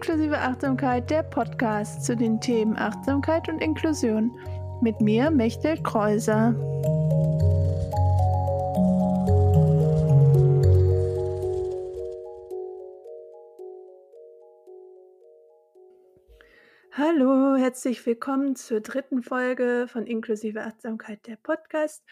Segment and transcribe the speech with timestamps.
[0.00, 4.34] Inklusive Achtsamkeit, der Podcast zu den Themen Achtsamkeit und Inklusion.
[4.80, 6.54] Mit mir, Mechtel Kreuser.
[16.92, 22.02] Hallo, herzlich willkommen zur dritten Folge von Inklusive Achtsamkeit, der Podcast.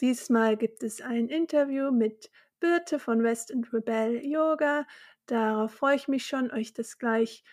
[0.00, 4.86] Diesmal gibt es ein Interview mit Birte von West and Rebel Yoga.
[5.26, 7.44] Darauf freue ich mich schon, euch das gleich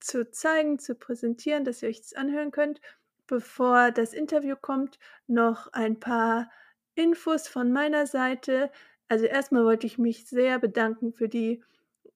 [0.00, 2.80] zu zeigen, zu präsentieren, dass ihr euch das anhören könnt.
[3.26, 6.50] Bevor das Interview kommt, noch ein paar
[6.94, 8.70] Infos von meiner Seite.
[9.08, 11.62] Also erstmal wollte ich mich sehr bedanken für die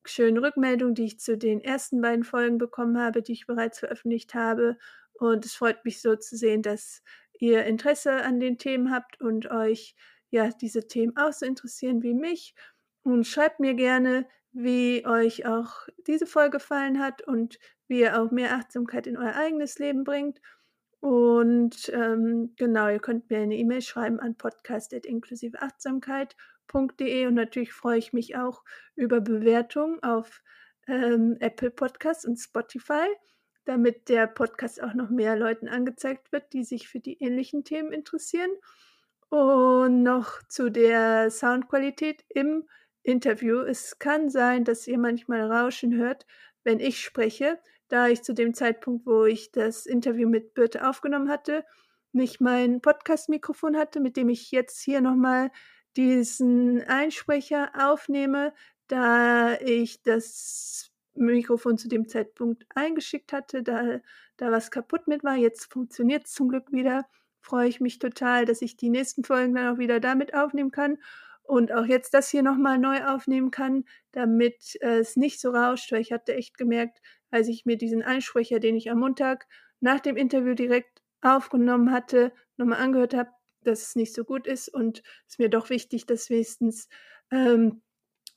[0.05, 4.35] schönen Rückmeldungen, die ich zu den ersten beiden Folgen bekommen habe, die ich bereits veröffentlicht
[4.35, 4.79] habe.
[5.15, 7.03] Und es freut mich so zu sehen, dass
[7.39, 9.95] ihr Interesse an den Themen habt und euch
[10.31, 12.55] ja diese Themen auch so interessieren wie mich.
[13.03, 18.31] Und schreibt mir gerne, wie euch auch diese Folge gefallen hat und wie ihr auch
[18.31, 20.43] mehr Achtsamkeit in euer eigenes Leben bringt.
[21.01, 28.13] Und ähm, genau, ihr könnt mir eine E-Mail schreiben an podcast.inklusiveachtsamkeit.de und natürlich freue ich
[28.13, 28.63] mich auch
[28.97, 30.43] über Bewertungen auf
[30.87, 33.09] ähm, Apple Podcasts und Spotify,
[33.65, 37.93] damit der Podcast auch noch mehr Leuten angezeigt wird, die sich für die ähnlichen Themen
[37.93, 38.51] interessieren.
[39.31, 42.69] Und noch zu der Soundqualität im
[43.03, 43.61] Interview.
[43.61, 46.27] Es kann sein, dass ihr manchmal Rauschen hört,
[46.65, 51.29] wenn ich spreche, da ich zu dem Zeitpunkt, wo ich das Interview mit Birte aufgenommen
[51.29, 51.65] hatte,
[52.13, 55.51] nicht mein Podcast-Mikrofon hatte, mit dem ich jetzt hier nochmal
[55.97, 58.53] diesen Einsprecher aufnehme,
[58.89, 64.01] da ich das Mikrofon zu dem Zeitpunkt eingeschickt hatte, da
[64.41, 65.37] da was kaputt mit war.
[65.37, 67.07] Jetzt funktioniert es zum Glück wieder.
[67.41, 70.99] Freue ich mich total, dass ich die nächsten Folgen dann auch wieder damit aufnehmen kann
[71.45, 75.91] und auch jetzt das hier nochmal neu aufnehmen kann, damit äh, es nicht so rauscht,
[75.93, 79.47] weil ich hatte echt gemerkt, als ich mir diesen Einsprecher, den ich am Montag
[79.81, 83.31] nach dem Interview direkt aufgenommen hatte, nochmal angehört habe,
[83.63, 86.89] dass es nicht so gut ist und es mir doch wichtig, dass wenigstens
[87.31, 87.83] ähm,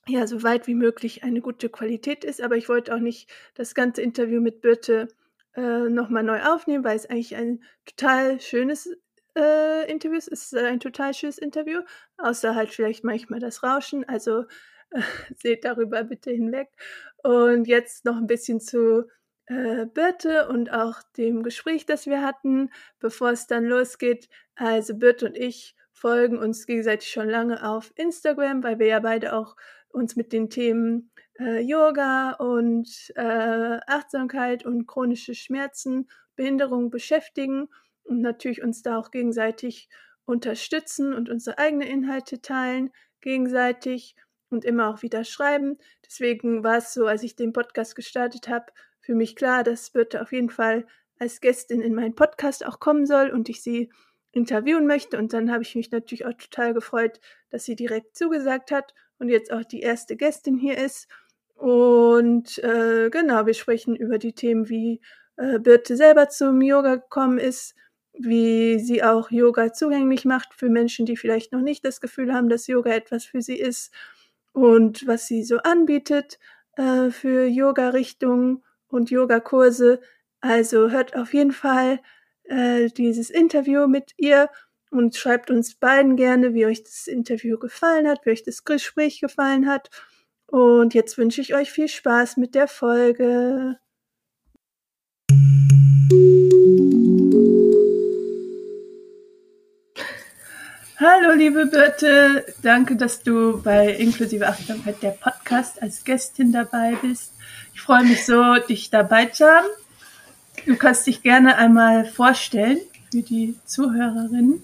[0.07, 2.41] ja so weit wie möglich eine gute Qualität ist.
[2.41, 5.07] Aber ich wollte auch nicht das ganze Interview mit Birte
[5.55, 8.89] äh, nochmal neu aufnehmen, weil es eigentlich ein total schönes
[9.35, 10.27] äh, Interviews.
[10.27, 11.81] Ist ein total schönes Interview,
[12.17, 14.07] außer halt vielleicht manchmal das Rauschen.
[14.07, 14.45] Also
[14.91, 15.01] äh,
[15.35, 16.69] seht darüber bitte hinweg.
[17.23, 19.05] Und jetzt noch ein bisschen zu
[19.47, 24.29] äh, Birte und auch dem Gespräch, das wir hatten, bevor es dann losgeht.
[24.55, 29.33] Also Birte und ich folgen uns gegenseitig schon lange auf Instagram, weil wir ja beide
[29.33, 29.55] auch
[29.89, 37.69] uns mit den Themen äh, Yoga und äh, Achtsamkeit und chronische Schmerzen, Behinderung beschäftigen
[38.03, 39.89] und natürlich uns da auch gegenseitig
[40.25, 42.91] unterstützen und unsere eigenen Inhalte teilen,
[43.21, 44.15] gegenseitig
[44.49, 45.77] und immer auch wieder schreiben.
[46.05, 48.67] Deswegen war es so, als ich den Podcast gestartet habe,
[49.01, 50.85] für mich klar, dass Birte auf jeden Fall
[51.19, 53.91] als Gästin in meinen Podcast auch kommen soll und ich sie
[54.31, 55.17] interviewen möchte.
[55.17, 59.29] Und dann habe ich mich natürlich auch total gefreut, dass sie direkt zugesagt hat und
[59.29, 61.07] jetzt auch die erste Gästin hier ist.
[61.55, 65.01] Und äh, genau, wir sprechen über die Themen, wie
[65.37, 67.75] äh, Birte selber zum Yoga gekommen ist,
[68.13, 72.49] wie sie auch Yoga zugänglich macht für Menschen, die vielleicht noch nicht das Gefühl haben,
[72.49, 73.91] dass Yoga etwas für sie ist
[74.51, 76.39] und was sie so anbietet
[76.77, 79.99] äh, für Yoga-Richtungen und Yoga-Kurse.
[80.41, 81.99] Also hört auf jeden Fall
[82.43, 84.49] äh, dieses Interview mit ihr
[84.91, 89.19] und schreibt uns beiden gerne, wie euch das Interview gefallen hat, wie euch das Gespräch
[89.21, 89.89] gefallen hat.
[90.45, 93.79] Und jetzt wünsche ich euch viel Spaß mit der Folge.
[100.99, 102.45] Hallo, liebe Birte.
[102.61, 107.33] Danke, dass du bei Inklusive Achtsamkeit der Podcast als Gästin dabei bist.
[107.73, 109.65] Ich freue mich so, dich dabei zu haben.
[110.67, 112.77] Du kannst dich gerne einmal vorstellen
[113.11, 114.61] für die Zuhörerinnen.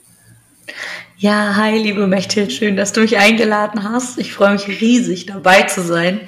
[1.18, 2.54] Ja, hi, liebe Mechthild.
[2.54, 4.20] Schön, dass du mich eingeladen hast.
[4.20, 6.22] Ich freue mich riesig, dabei zu sein.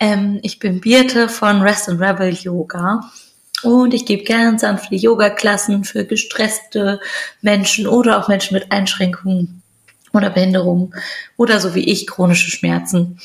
[0.00, 3.08] Ähm, ich bin Birte von Rest and Rebel Yoga.
[3.62, 7.00] Und ich gebe gern sanfte Yoga-Klassen für gestresste
[7.42, 9.62] Menschen oder auch Menschen mit Einschränkungen
[10.12, 10.94] oder Behinderungen
[11.36, 13.20] oder so wie ich chronische Schmerzen.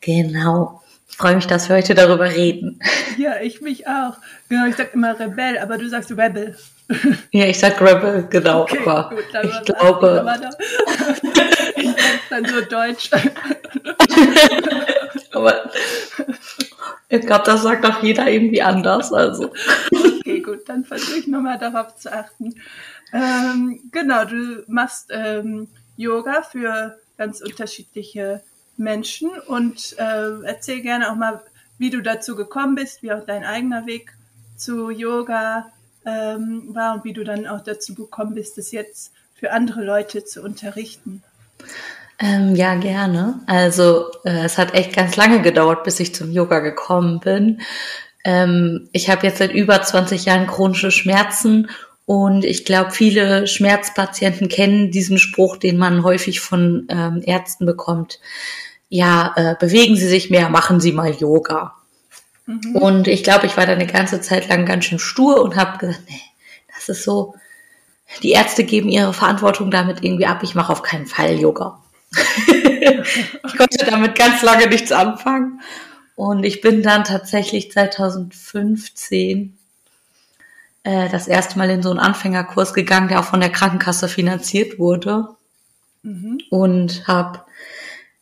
[0.00, 0.82] Genau.
[1.08, 2.80] Ich freue mich, dass wir heute darüber reden.
[3.18, 4.14] Ja, ich mich auch.
[4.48, 6.56] Genau, ich sag immer Rebell, aber du sagst Rebel.
[7.30, 8.62] Ja, ich sag Rebel, genau.
[8.62, 10.26] Okay, aber gut, ich glaube.
[11.76, 11.94] Ich, ich
[12.28, 13.10] dann so deutsch.
[15.32, 15.70] aber
[17.10, 19.12] ich glaube, das sagt auch jeder irgendwie anders.
[19.12, 19.52] Also.
[19.92, 22.54] Okay, gut, dann versuche ich nochmal darauf zu achten.
[23.12, 28.42] Ähm, genau, du machst ähm, Yoga für ganz unterschiedliche
[28.76, 31.42] Menschen und äh, erzähl gerne auch mal,
[31.78, 34.12] wie du dazu gekommen bist, wie auch dein eigener Weg
[34.56, 35.72] zu Yoga
[36.06, 40.24] ähm, war und wie du dann auch dazu gekommen bist, das jetzt für andere Leute
[40.24, 41.22] zu unterrichten.
[42.20, 43.40] Ähm, ja, gerne.
[43.46, 47.62] Also äh, es hat echt ganz lange gedauert, bis ich zum Yoga gekommen bin.
[48.24, 51.70] Ähm, ich habe jetzt seit über 20 Jahren chronische Schmerzen
[52.04, 58.20] und ich glaube, viele Schmerzpatienten kennen diesen Spruch, den man häufig von ähm, Ärzten bekommt.
[58.90, 61.74] Ja, äh, bewegen Sie sich mehr, machen Sie mal Yoga.
[62.44, 62.76] Mhm.
[62.76, 65.78] Und ich glaube, ich war da eine ganze Zeit lang ganz schön stur und habe
[65.78, 66.20] gesagt, nee,
[66.74, 67.34] das ist so,
[68.22, 71.80] die Ärzte geben ihre Verantwortung damit irgendwie ab, ich mache auf keinen Fall Yoga.
[72.12, 75.60] ich konnte damit ganz lange nichts anfangen.
[76.16, 79.56] Und ich bin dann tatsächlich 2015
[80.82, 84.78] äh, das erste Mal in so einen Anfängerkurs gegangen, der auch von der Krankenkasse finanziert
[84.78, 85.28] wurde.
[86.02, 86.40] Mhm.
[86.50, 87.40] Und habe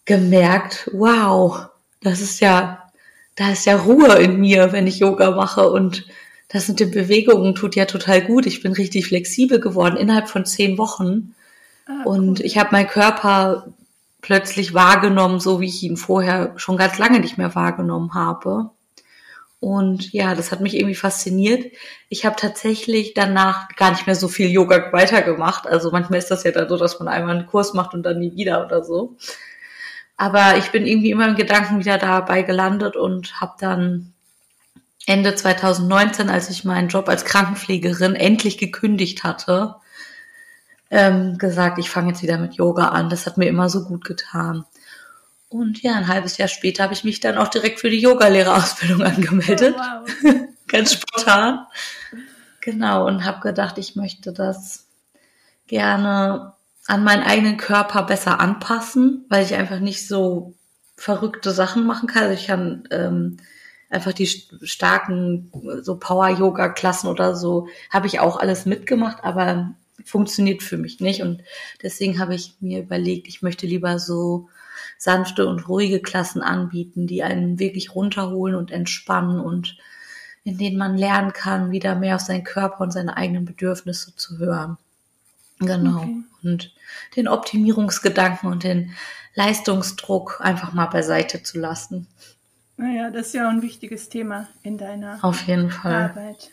[0.04, 1.68] gemerkt, wow,
[2.00, 2.90] das ist ja,
[3.36, 6.06] da ist ja Ruhe in mir, wenn ich Yoga mache und
[6.48, 8.46] das mit den Bewegungen tut ja total gut.
[8.46, 11.34] Ich bin richtig flexibel geworden innerhalb von zehn Wochen.
[11.86, 13.66] Ah, und ich habe meinen Körper
[14.20, 18.70] plötzlich wahrgenommen, so wie ich ihn vorher schon ganz lange nicht mehr wahrgenommen habe.
[19.60, 21.72] Und ja, das hat mich irgendwie fasziniert.
[22.08, 25.66] Ich habe tatsächlich danach gar nicht mehr so viel Yoga weitergemacht.
[25.66, 28.20] Also manchmal ist das ja dann so, dass man einmal einen Kurs macht und dann
[28.20, 29.16] nie wieder oder so.
[30.16, 34.12] Aber ich bin irgendwie immer im Gedanken wieder dabei gelandet und habe dann
[35.06, 39.76] Ende 2019, als ich meinen Job als Krankenpflegerin endlich gekündigt hatte,
[40.90, 43.10] ähm, gesagt, ich fange jetzt wieder mit Yoga an.
[43.10, 44.64] Das hat mir immer so gut getan.
[45.48, 49.02] Und ja, ein halbes Jahr später habe ich mich dann auch direkt für die Yogalehrerausbildung
[49.04, 49.74] angemeldet.
[49.78, 50.34] Oh, wow.
[50.66, 51.66] Ganz spontan.
[52.60, 54.86] Genau, und habe gedacht, ich möchte das
[55.66, 56.52] gerne
[56.86, 60.54] an meinen eigenen Körper besser anpassen, weil ich einfach nicht so
[60.96, 62.24] verrückte Sachen machen kann.
[62.24, 63.38] Also ich kann ähm,
[63.88, 65.50] einfach die starken
[65.82, 69.74] so Power-Yoga-Klassen oder so, habe ich auch alles mitgemacht, aber
[70.08, 71.22] funktioniert für mich nicht.
[71.22, 71.42] Und
[71.82, 74.48] deswegen habe ich mir überlegt, ich möchte lieber so
[74.96, 79.76] sanfte und ruhige Klassen anbieten, die einen wirklich runterholen und entspannen und
[80.44, 84.38] in denen man lernen kann, wieder mehr auf seinen Körper und seine eigenen Bedürfnisse zu
[84.38, 84.78] hören.
[85.58, 85.98] Genau.
[85.98, 86.16] Okay.
[86.42, 86.72] Und
[87.16, 88.94] den Optimierungsgedanken und den
[89.34, 92.06] Leistungsdruck einfach mal beiseite zu lassen.
[92.76, 96.10] Naja, das ist ja auch ein wichtiges Thema in deiner Auf jeden Fall.
[96.10, 96.50] Arbeit.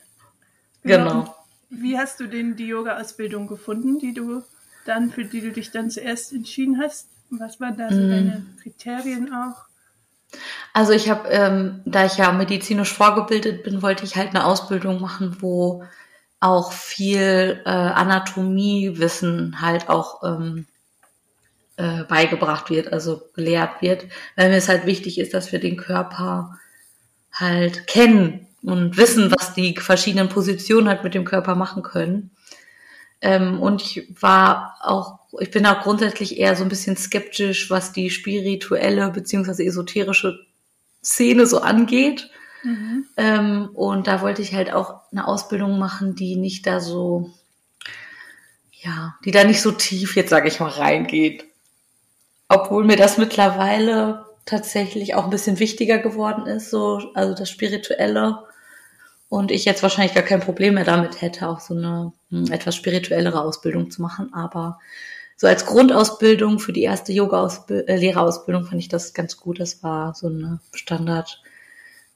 [0.83, 1.33] Genau.
[1.81, 4.43] Wie hast du denn die Yoga-Ausbildung gefunden, die du
[4.85, 7.07] dann, für die du dich dann zuerst entschieden hast?
[7.29, 8.09] Was waren da so mm.
[8.09, 9.65] deine Kriterien auch?
[10.73, 15.01] Also ich habe, ähm, da ich ja medizinisch vorgebildet bin, wollte ich halt eine Ausbildung
[15.01, 15.83] machen, wo
[16.39, 20.67] auch viel äh, Anatomiewissen halt auch ähm,
[21.77, 24.05] äh, beigebracht wird, also gelehrt wird,
[24.35, 26.59] weil mir es halt wichtig ist, dass wir den Körper
[27.31, 32.31] halt kennen und wissen, was die verschiedenen Positionen halt mit dem Körper machen können.
[33.21, 37.91] Ähm, und ich war auch, ich bin auch grundsätzlich eher so ein bisschen skeptisch, was
[37.91, 40.45] die spirituelle beziehungsweise esoterische
[41.03, 42.29] Szene so angeht.
[42.63, 43.05] Mhm.
[43.17, 47.31] Ähm, und da wollte ich halt auch eine Ausbildung machen, die nicht da so,
[48.71, 51.45] ja, die da nicht so tief, jetzt sage ich mal, reingeht.
[52.47, 58.45] Obwohl mir das mittlerweile tatsächlich auch ein bisschen wichtiger geworden ist, so, also das Spirituelle.
[59.35, 62.73] Und ich jetzt wahrscheinlich gar kein Problem mehr damit hätte, auch so eine hm, etwas
[62.73, 64.33] spirituellere Ausbildung zu machen.
[64.33, 64.79] Aber
[65.35, 69.59] so als Grundausbildung für die erste Yoga-Lehrerausbildung fand ich das ganz gut.
[69.59, 71.41] Das war so eine Standard,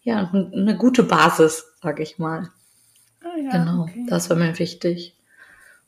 [0.01, 2.51] ja, eine gute Basis, sage ich mal.
[3.21, 4.05] Ah, ja, genau, okay.
[4.07, 5.13] das war mir wichtig.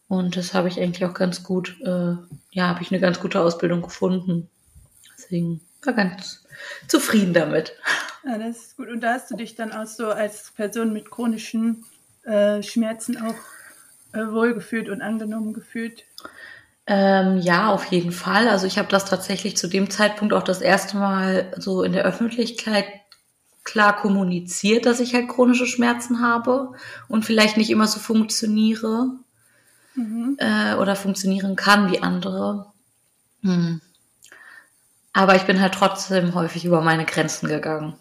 [0.09, 2.15] Und das habe ich eigentlich auch ganz gut, äh,
[2.51, 4.49] ja, habe ich eine ganz gute Ausbildung gefunden.
[5.17, 6.43] Deswegen war ganz
[6.89, 7.71] zufrieden damit.
[8.23, 8.89] Ja, das ist gut.
[8.89, 11.85] Und da hast du dich dann auch so als Person mit chronischen
[12.23, 13.35] äh, Schmerzen auch
[14.13, 16.03] äh, wohlgefühlt und angenommen gefühlt?
[16.87, 18.47] Ähm, ja, auf jeden Fall.
[18.47, 22.03] Also ich habe das tatsächlich zu dem Zeitpunkt auch das erste Mal so in der
[22.05, 22.85] Öffentlichkeit
[23.63, 26.73] klar kommuniziert, dass ich halt chronische Schmerzen habe
[27.07, 29.11] und vielleicht nicht immer so funktioniere
[29.95, 30.35] mhm.
[30.39, 32.65] äh, oder funktionieren kann wie andere.
[33.43, 33.81] Hm.
[35.13, 37.95] Aber ich bin halt trotzdem häufig über meine Grenzen gegangen.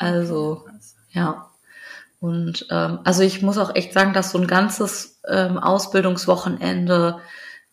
[0.00, 0.66] Also,
[1.10, 1.50] ja.
[2.20, 7.20] Und ähm, also ich muss auch echt sagen, dass so ein ganzes ähm, Ausbildungswochenende,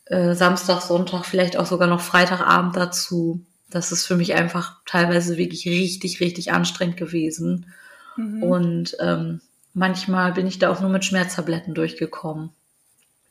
[0.06, 5.38] äh, Samstag, Sonntag, vielleicht auch sogar noch Freitagabend dazu, das ist für mich einfach teilweise
[5.38, 7.74] wirklich richtig, richtig anstrengend gewesen.
[8.18, 8.44] Mhm.
[8.44, 9.42] Und ähm,
[9.74, 12.52] manchmal bin ich da auch nur mit Schmerztabletten durchgekommen.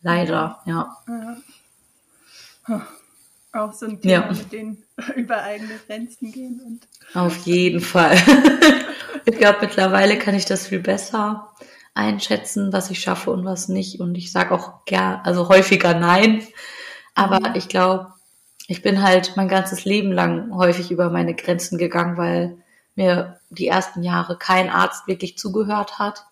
[0.00, 0.96] Leider, ja.
[2.68, 2.86] ja.
[3.52, 4.32] Auch so ein Thema, ja.
[4.32, 4.84] mit denen
[5.16, 6.60] über eigene Grenzen gehen.
[6.64, 8.16] Und Auf jeden Fall.
[9.24, 11.52] ich glaube, mittlerweile kann ich das viel besser
[11.94, 14.00] einschätzen, was ich schaffe und was nicht.
[14.00, 16.46] Und ich sage auch gern, also häufiger nein.
[17.14, 17.54] Aber mhm.
[17.54, 18.12] ich glaube,
[18.68, 22.58] ich bin halt mein ganzes Leben lang häufig über meine Grenzen gegangen, weil
[22.94, 26.24] mir die ersten Jahre kein Arzt wirklich zugehört hat.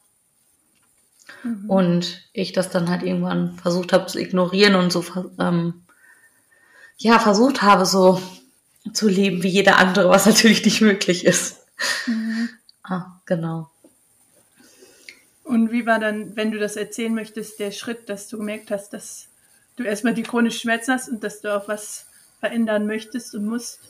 [1.42, 1.70] Mhm.
[1.70, 5.04] Und ich das dann halt irgendwann versucht habe zu ignorieren und so,
[5.38, 5.83] ähm,
[6.96, 8.20] ja, versucht habe, so
[8.92, 11.56] zu leben wie jeder andere, was natürlich nicht möglich ist.
[12.06, 12.48] Mhm.
[12.82, 13.70] Ah, genau.
[15.42, 18.92] Und wie war dann, wenn du das erzählen möchtest, der Schritt, dass du gemerkt hast,
[18.92, 19.28] dass
[19.76, 22.06] du erstmal die chronischen Schmerzen hast und dass du auch was
[22.40, 23.80] verändern möchtest und musst?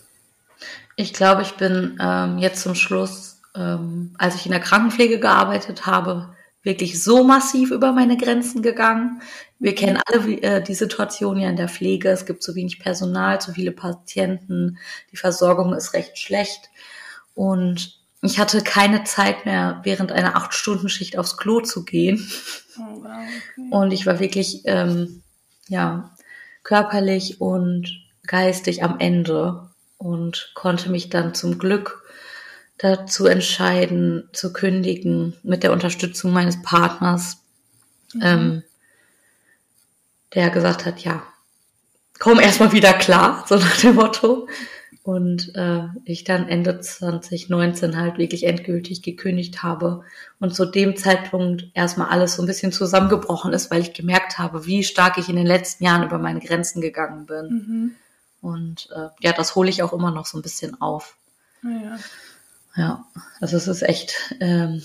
[0.96, 5.86] Ich glaube, ich bin ähm, jetzt zum Schluss, ähm, als ich in der Krankenpflege gearbeitet
[5.86, 6.34] habe,
[6.64, 9.22] wirklich so massiv über meine Grenzen gegangen.
[9.58, 12.08] Wir kennen alle äh, die Situation ja in der Pflege.
[12.08, 14.78] Es gibt zu wenig Personal, zu viele Patienten.
[15.12, 16.70] Die Versorgung ist recht schlecht.
[17.34, 22.26] Und ich hatte keine Zeit mehr, während einer Acht-Stunden-Schicht aufs Klo zu gehen.
[22.78, 23.68] Oh, okay.
[23.70, 25.22] Und ich war wirklich, ähm,
[25.68, 26.10] ja,
[26.62, 29.68] körperlich und geistig am Ende
[29.98, 32.03] und konnte mich dann zum Glück
[32.78, 37.38] dazu entscheiden, zu kündigen mit der Unterstützung meines Partners,
[38.12, 38.22] mhm.
[38.22, 38.62] ähm,
[40.34, 41.22] der gesagt hat, ja,
[42.18, 44.48] komm erstmal wieder klar, so nach dem Motto.
[45.02, 50.02] Und äh, ich dann Ende 2019 halt wirklich endgültig gekündigt habe
[50.40, 54.64] und zu dem Zeitpunkt erstmal alles so ein bisschen zusammengebrochen ist, weil ich gemerkt habe,
[54.64, 57.48] wie stark ich in den letzten Jahren über meine Grenzen gegangen bin.
[57.48, 57.94] Mhm.
[58.40, 61.16] Und äh, ja, das hole ich auch immer noch so ein bisschen auf.
[61.62, 61.98] Ja.
[62.76, 63.04] Ja,
[63.40, 64.82] also es ist echt, ähm,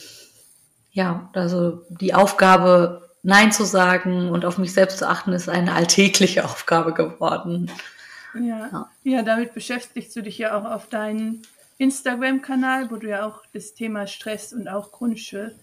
[0.91, 5.73] ja, also die Aufgabe, Nein zu sagen und auf mich selbst zu achten, ist eine
[5.73, 7.71] alltägliche Aufgabe geworden.
[8.33, 8.89] Ja, ja.
[9.03, 11.41] ja damit beschäftigst du dich ja auch auf deinem
[11.77, 15.55] Instagram-Kanal, wo du ja auch das Thema Stress und auch chronische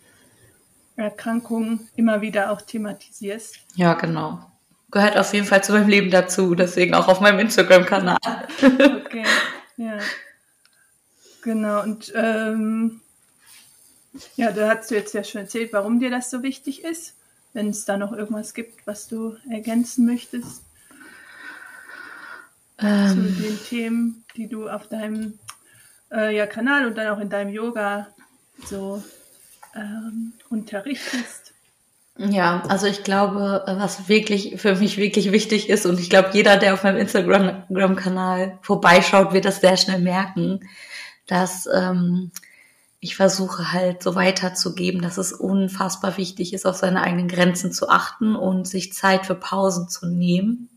[0.97, 3.59] Erkrankungen immer wieder auch thematisierst.
[3.75, 4.51] Ja, genau.
[4.91, 8.17] Gehört auf jeden Fall zu meinem Leben dazu, deswegen auch auf meinem Instagram-Kanal.
[8.63, 9.25] okay,
[9.77, 9.99] ja.
[11.47, 13.03] Genau, und ähm,
[14.35, 17.15] ja, da hast du jetzt ja schon erzählt, warum dir das so wichtig ist.
[17.53, 20.63] Wenn es da noch irgendwas gibt, was du ergänzen möchtest
[22.81, 23.09] ähm.
[23.11, 25.39] zu den Themen, die du auf deinem
[26.11, 28.09] äh, ja, Kanal und dann auch in deinem Yoga
[28.65, 29.01] so
[29.77, 31.55] ähm, unterrichtest.
[32.19, 36.57] Ja, also ich glaube, was wirklich für mich wirklich wichtig ist und ich glaube, jeder,
[36.57, 40.61] der auf meinem Instagram-Kanal vorbeischaut, wird das sehr schnell merken,
[41.27, 42.31] dass ähm,
[43.01, 47.89] ich versuche halt so weiterzugeben, dass es unfassbar wichtig ist, auf seine eigenen Grenzen zu
[47.89, 50.69] achten und sich Zeit für Pausen zu nehmen.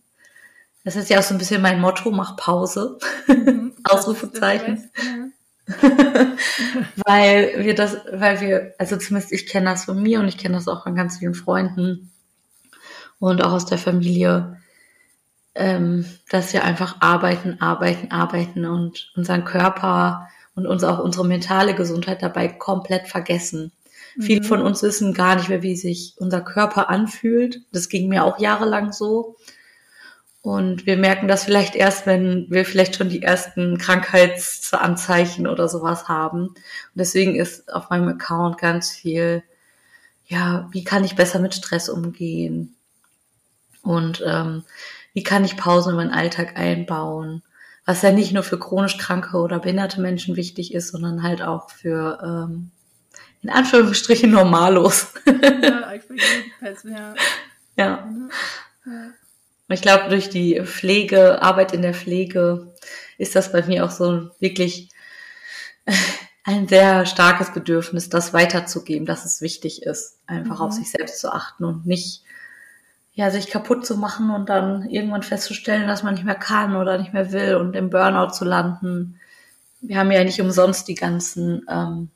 [0.84, 2.98] Das ist ja auch so ein bisschen mein Motto, mach Pause.
[3.28, 4.92] Mhm, Ausrufezeichen.
[7.06, 10.56] weil wir das, weil wir, also zumindest ich kenne das von mir und ich kenne
[10.56, 12.12] das auch von ganz vielen Freunden
[13.20, 14.58] und auch aus der Familie,
[15.54, 21.76] ähm, dass wir einfach arbeiten, arbeiten, arbeiten und unseren Körper und uns auch unsere mentale
[21.76, 23.72] Gesundheit dabei komplett vergessen.
[24.16, 24.22] Mhm.
[24.22, 27.62] Viele von uns wissen gar nicht mehr, wie sich unser Körper anfühlt.
[27.72, 29.38] Das ging mir auch jahrelang so.
[30.42, 36.08] Und wir merken das vielleicht erst, wenn wir vielleicht schon die ersten Krankheitsanzeichen oder sowas
[36.08, 36.48] haben.
[36.48, 36.58] Und
[36.96, 39.44] deswegen ist auf meinem Account ganz viel,
[40.26, 42.76] ja, wie kann ich besser mit Stress umgehen?
[43.82, 44.64] Und ähm,
[45.14, 47.44] wie kann ich Pausen in meinen Alltag einbauen?
[47.90, 51.72] Was ja nicht nur für chronisch kranke oder behinderte Menschen wichtig ist, sondern halt auch
[51.72, 52.70] für ähm,
[53.42, 55.08] in Anführungsstrichen normallos.
[55.26, 55.92] ja,
[56.84, 57.16] ja.
[57.76, 58.08] ja.
[58.86, 59.10] ja.
[59.70, 62.76] Ich glaube, durch die Pflege, Arbeit in der Pflege
[63.18, 64.90] ist das bei mir auch so wirklich
[66.44, 70.66] ein sehr starkes Bedürfnis, das weiterzugeben, dass es wichtig ist, einfach mhm.
[70.66, 72.22] auf sich selbst zu achten und nicht
[73.20, 76.98] ja, sich kaputt zu machen und dann irgendwann festzustellen, dass man nicht mehr kann oder
[76.98, 79.20] nicht mehr will und im Burnout zu landen.
[79.82, 82.08] Wir haben ja nicht umsonst die ganzen, ähm,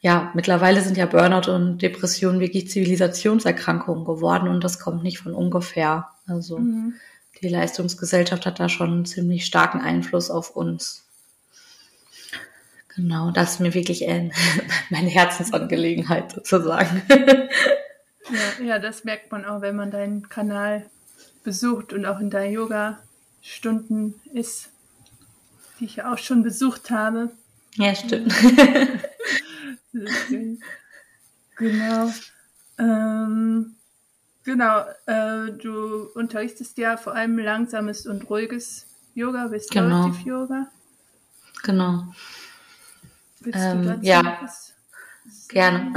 [0.00, 5.34] ja, mittlerweile sind ja Burnout und Depressionen wirklich Zivilisationserkrankungen geworden und das kommt nicht von
[5.34, 6.06] ungefähr.
[6.28, 6.94] Also mhm.
[7.42, 11.06] die Leistungsgesellschaft hat da schon einen ziemlich starken Einfluss auf uns.
[12.94, 14.30] Genau, das ist mir wirklich ein,
[14.90, 17.02] meine Herzensangelegenheit sozusagen.
[18.32, 20.88] Ja, ja, das merkt man auch, wenn man deinen Kanal
[21.42, 24.70] besucht und auch in deinen Yoga-Stunden ist,
[25.78, 27.30] die ich ja auch schon besucht habe.
[27.74, 28.32] Ja, stimmt.
[31.56, 32.10] genau.
[32.78, 33.76] Ähm,
[34.44, 40.42] genau, äh, du unterrichtest ja vor allem langsames und ruhiges Yoga, Restorative genau.
[40.42, 40.66] Yoga.
[41.62, 42.04] Genau.
[43.52, 44.38] Ähm, ja,
[45.48, 45.92] gerne.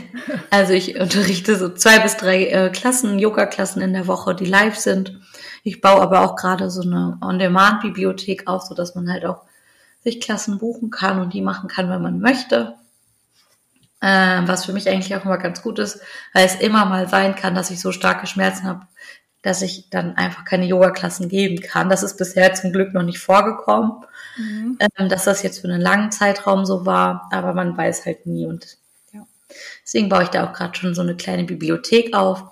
[0.50, 4.76] also ich unterrichte so zwei bis drei äh, Klassen, Yoga-Klassen in der Woche, die live
[4.76, 5.18] sind.
[5.62, 9.42] Ich baue aber auch gerade so eine On-Demand-Bibliothek auf, so dass man halt auch
[10.00, 12.74] sich Klassen buchen kann und die machen kann, wenn man möchte.
[14.00, 16.00] Ähm, was für mich eigentlich auch immer ganz gut ist,
[16.32, 18.86] weil es immer mal sein kann, dass ich so starke Schmerzen habe,
[19.42, 21.88] dass ich dann einfach keine Yoga-Klassen geben kann.
[21.88, 23.92] Das ist bisher zum Glück noch nicht vorgekommen,
[24.36, 24.78] mhm.
[24.78, 28.46] ähm, dass das jetzt für einen langen Zeitraum so war, aber man weiß halt nie
[28.46, 28.77] und.
[29.82, 32.44] Deswegen baue ich da auch gerade schon so eine kleine Bibliothek auf.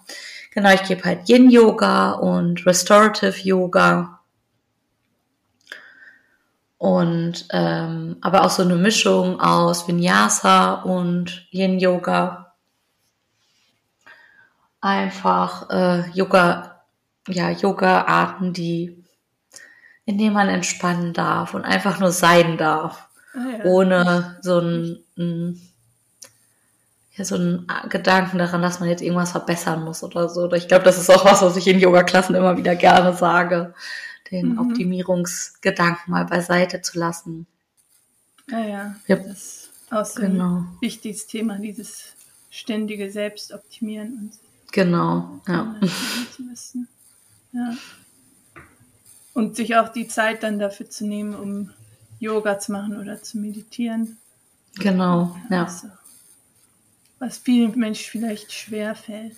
[0.53, 4.21] Genau, ich gebe halt Yin-Yoga und Restorative Yoga.
[6.79, 12.55] Und ähm, aber auch so eine Mischung aus Vinyasa und Yin-Yoga.
[14.81, 16.77] Einfach äh, Yoga
[17.29, 19.05] ja, Yoga-Arten, die,
[20.05, 23.09] in denen man entspannen darf und einfach nur sein darf.
[23.35, 23.65] Ah, ja.
[23.65, 25.61] Ohne so ein, ein
[27.17, 30.53] ja, so einen Gedanken daran, dass man jetzt irgendwas verbessern muss oder so.
[30.53, 33.75] Ich glaube, das ist auch was, was ich in Yoga-Klassen immer wieder gerne sage,
[34.31, 34.59] den mhm.
[34.59, 37.47] Optimierungsgedanken mal beiseite zu lassen.
[38.51, 38.97] Ja, ja.
[39.07, 39.17] ja.
[39.17, 40.57] Das ist auch so genau.
[40.57, 42.13] ein wichtiges Thema, dieses
[42.51, 44.39] ständige Selbstoptimieren und
[44.73, 45.75] Genau, ja.
[47.53, 47.77] Ja.
[49.33, 51.71] Und sich auch die Zeit dann dafür zu nehmen, um
[52.19, 54.19] Yoga zu machen oder zu meditieren.
[54.75, 55.65] Genau, ja.
[55.65, 55.89] Also,
[57.19, 59.37] was vielen Menschen vielleicht schwer fällt.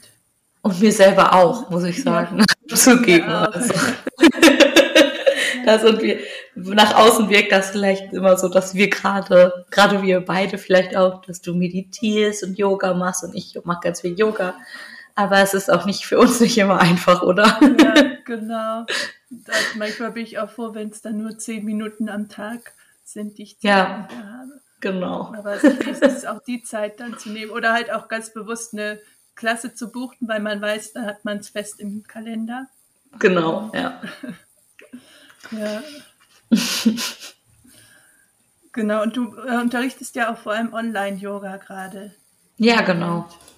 [0.62, 2.44] Und mir selber auch, muss ich sagen.
[2.70, 2.76] Ja.
[2.76, 3.30] Zugeben.
[3.30, 3.72] Also.
[5.64, 6.18] da sind wir,
[6.54, 11.22] nach außen wirkt das vielleicht immer so, dass wir gerade, gerade wir beide vielleicht auch,
[11.22, 14.54] dass du meditierst und Yoga machst und ich mache ganz viel Yoga.
[15.14, 17.58] Aber es ist auch nicht für uns nicht immer einfach, oder?
[17.62, 17.94] Ja,
[18.26, 18.84] genau.
[19.30, 23.38] Das, manchmal bin ich auch froh, wenn es dann nur zehn Minuten am Tag sind,
[23.38, 24.60] die ich ja, habe.
[24.80, 25.32] Genau.
[25.36, 29.00] Aber es ist auch die Zeit dann zu nehmen oder halt auch ganz bewusst eine
[29.34, 32.68] Klasse zu buchen, weil man weiß, da hat man es fest im Kalender.
[33.18, 34.00] Genau, ja.
[35.50, 35.82] ja.
[38.72, 42.14] genau, und du äh, unterrichtest ja auch vor allem Online-Yoga gerade.
[42.56, 43.20] Ja, genau.
[43.20, 43.48] Und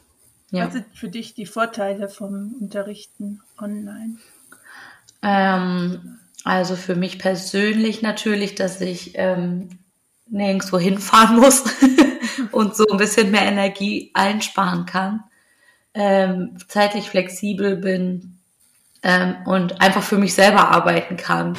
[0.50, 0.66] ja.
[0.66, 4.16] Was sind für dich die Vorteile vom Unterrichten online?
[5.22, 9.78] Ähm, also für mich persönlich natürlich, dass ich ähm,
[10.30, 11.64] nirgendwo hinfahren muss
[12.52, 15.24] und so ein bisschen mehr Energie einsparen kann,
[15.94, 18.38] ähm, zeitlich flexibel bin
[19.02, 21.58] ähm, und einfach für mich selber arbeiten kann.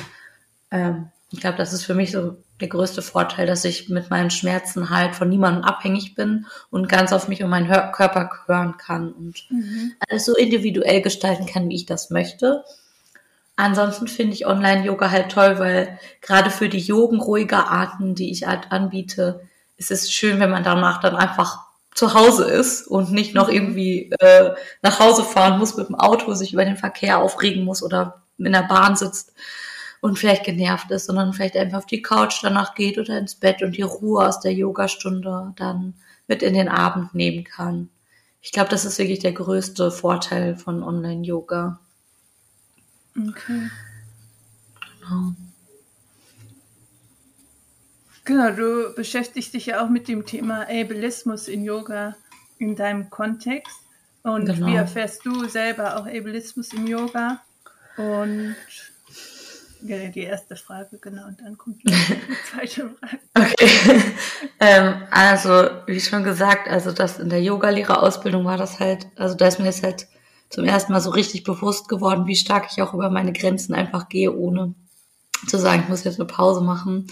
[0.71, 4.29] Ähm, ich glaube, das ist für mich so der größte Vorteil, dass ich mit meinen
[4.29, 8.77] Schmerzen halt von niemandem abhängig bin und ganz auf mich und meinen Hör Körper hören
[8.77, 9.93] kann und mhm.
[10.07, 12.63] alles so individuell gestalten kann, wie ich das möchte.
[13.61, 18.71] Ansonsten finde ich Online-Yoga halt toll, weil gerade für die yogenruhiger Arten, die ich halt
[18.71, 19.41] anbiete,
[19.77, 21.59] ist es schön, wenn man danach dann einfach
[21.93, 23.53] zu Hause ist und nicht noch mhm.
[23.53, 27.83] irgendwie äh, nach Hause fahren muss mit dem Auto, sich über den Verkehr aufregen muss
[27.83, 29.33] oder in der Bahn sitzt
[29.99, 33.61] und vielleicht genervt ist, sondern vielleicht einfach auf die Couch danach geht oder ins Bett
[33.61, 35.93] und die Ruhe aus der Yogastunde dann
[36.25, 37.89] mit in den Abend nehmen kann.
[38.41, 41.79] Ich glaube, das ist wirklich der größte Vorteil von Online-Yoga.
[43.17, 43.69] Okay.
[44.99, 45.33] Genau.
[48.23, 52.15] Genau, du beschäftigst dich ja auch mit dem Thema Ableismus in Yoga
[52.59, 53.75] in deinem Kontext.
[54.23, 54.67] Und genau.
[54.67, 57.41] wie erfährst du selber auch Ableismus im Yoga?
[57.97, 58.55] Und
[59.81, 61.91] die erste Frage, genau, und dann kommt die
[62.49, 63.19] zweite Frage.
[63.35, 64.01] Okay.
[64.59, 69.47] ähm, also, wie schon gesagt, also das in der Yoga-Lehrerausbildung war das halt, also da
[69.47, 70.07] ist mir jetzt halt
[70.51, 74.09] zum ersten Mal so richtig bewusst geworden, wie stark ich auch über meine Grenzen einfach
[74.09, 74.75] gehe, ohne
[75.47, 77.07] zu sagen, ich muss jetzt eine Pause machen.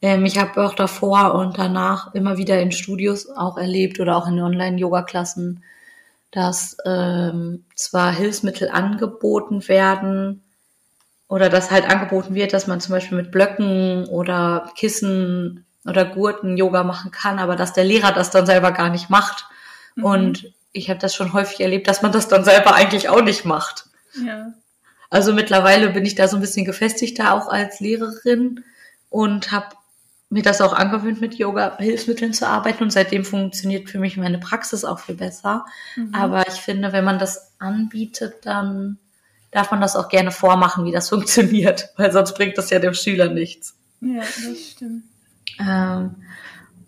[0.00, 4.28] Ähm, ich habe auch davor und danach immer wieder in Studios auch erlebt oder auch
[4.28, 5.64] in Online-Yoga-Klassen,
[6.30, 10.42] dass ähm, zwar Hilfsmittel angeboten werden,
[11.28, 16.56] oder dass halt angeboten wird, dass man zum Beispiel mit Blöcken oder Kissen oder Gurten
[16.56, 19.46] Yoga machen kann, aber dass der Lehrer das dann selber gar nicht macht.
[19.96, 20.04] Mhm.
[20.04, 23.44] Und ich habe das schon häufig erlebt, dass man das dann selber eigentlich auch nicht
[23.44, 23.86] macht.
[24.24, 24.52] Ja.
[25.10, 28.64] Also mittlerweile bin ich da so ein bisschen gefestigter auch als Lehrerin
[29.08, 29.76] und habe
[30.28, 34.84] mir das auch angewöhnt, mit Yoga-Hilfsmitteln zu arbeiten und seitdem funktioniert für mich meine Praxis
[34.84, 35.64] auch viel besser.
[35.94, 36.14] Mhm.
[36.14, 38.98] Aber ich finde, wenn man das anbietet, dann
[39.52, 42.94] darf man das auch gerne vormachen, wie das funktioniert, weil sonst bringt das ja dem
[42.94, 43.76] Schüler nichts.
[44.00, 45.04] Ja, das stimmt.
[45.60, 46.16] Ähm,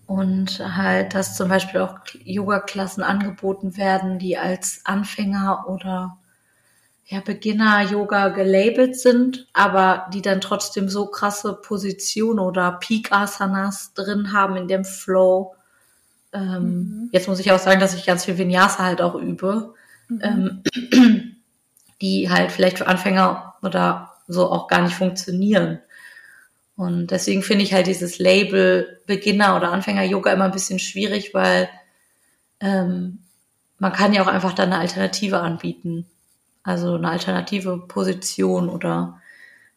[0.08, 6.16] und halt, dass zum Beispiel auch Yoga-Klassen angeboten werden, die als Anfänger oder
[7.04, 14.56] ja, Beginner-Yoga gelabelt sind, aber die dann trotzdem so krasse Positionen oder Peak-Asanas drin haben
[14.56, 15.54] in dem Flow.
[16.32, 17.08] Ähm, mhm.
[17.12, 19.74] Jetzt muss ich auch sagen, dass ich ganz viel Vinyasa halt auch übe,
[20.08, 20.62] mhm.
[20.72, 21.36] ähm,
[22.00, 25.80] die halt vielleicht für Anfänger oder so auch gar nicht funktionieren.
[26.78, 31.34] Und deswegen finde ich halt dieses Label Beginner oder Anfänger Yoga immer ein bisschen schwierig,
[31.34, 31.68] weil
[32.60, 33.18] ähm,
[33.78, 36.06] man kann ja auch einfach da eine Alternative anbieten.
[36.62, 39.20] Also eine alternative Position oder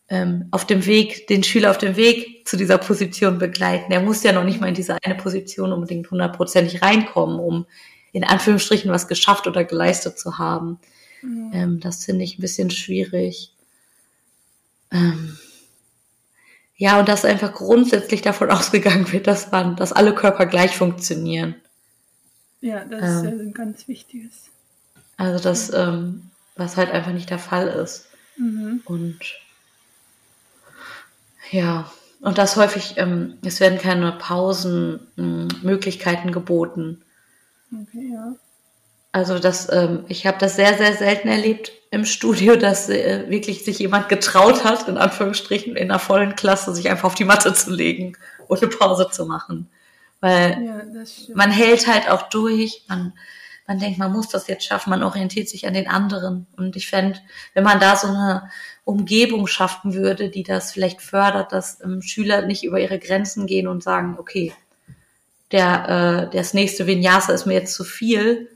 [0.09, 3.91] ähm, auf dem Weg, den Schüler auf dem Weg zu dieser Position begleiten.
[3.91, 7.65] Er muss ja noch nicht mal in diese eine Position unbedingt hundertprozentig reinkommen, um
[8.11, 10.77] in Anführungsstrichen was geschafft oder geleistet zu haben.
[11.23, 11.51] Mhm.
[11.51, 13.55] Ähm, das finde ich ein bisschen schwierig.
[14.91, 15.39] Ähm,
[16.81, 21.53] ja, und dass einfach grundsätzlich davon ausgegangen wird, dass man, dass alle Körper gleich funktionieren.
[22.59, 24.49] Ja, das ähm, ist ja ein ganz wichtiges.
[25.15, 28.07] Also das, ähm, was halt einfach nicht der Fall ist.
[28.35, 28.81] Mhm.
[28.85, 29.19] Und
[31.51, 37.03] ja, und das häufig, ähm, es werden keine Pausenmöglichkeiten hm, geboten.
[37.71, 38.33] Okay, ja.
[39.11, 43.65] Also das, ähm, ich habe das sehr, sehr selten erlebt im Studio, dass äh, wirklich
[43.65, 47.53] sich jemand getraut hat, in Anführungsstrichen, in einer vollen Klasse sich einfach auf die Matte
[47.53, 49.69] zu legen und eine Pause zu machen.
[50.21, 53.13] Weil ja, man hält halt auch durch, man
[53.71, 56.45] man denkt, man muss das jetzt schaffen, man orientiert sich an den anderen.
[56.57, 57.19] Und ich fände,
[57.53, 58.49] wenn man da so eine
[58.83, 63.67] Umgebung schaffen würde, die das vielleicht fördert, dass ähm, Schüler nicht über ihre Grenzen gehen
[63.69, 64.53] und sagen, okay,
[65.53, 68.49] der, äh, das nächste Vinyasa ist mir jetzt zu viel.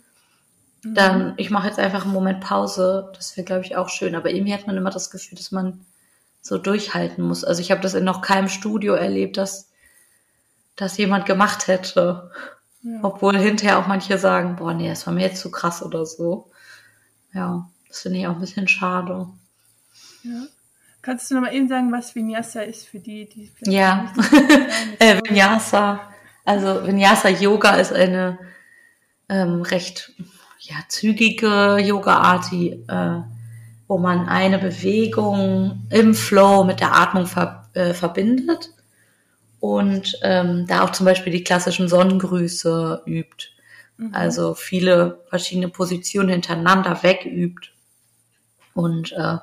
[0.93, 3.11] Dann ich mache jetzt einfach einen Moment Pause.
[3.15, 4.15] Das wäre, glaube ich, auch schön.
[4.15, 5.85] Aber irgendwie hat man immer das Gefühl, dass man
[6.41, 7.43] so durchhalten muss.
[7.43, 9.71] Also ich habe das in noch keinem Studio erlebt, dass
[10.75, 12.29] das jemand gemacht hätte.
[12.83, 12.99] Ja.
[13.01, 16.51] Obwohl hinterher auch manche sagen, boah, nee, das war mir jetzt zu krass oder so.
[17.33, 19.27] Ja, das finde ich auch ein bisschen schade.
[20.23, 20.43] Ja.
[21.01, 24.13] Kannst du noch mal eben sagen, was Vinyasa ist für die, die Ja,
[24.99, 26.01] äh, Vinyasa.
[26.43, 28.37] Also Vinyasa Yoga ist eine
[29.29, 30.13] ähm, recht
[30.67, 33.21] ja, zügige Yoga-Art, die, äh,
[33.88, 38.69] wo man eine Bewegung im Flow mit der Atmung ver äh, verbindet
[39.60, 43.47] und ähm, da auch zum Beispiel die klassischen Sonnengrüße übt.
[43.97, 44.13] Mhm.
[44.13, 47.73] Also viele verschiedene Positionen hintereinander wegübt
[48.73, 49.38] und äh,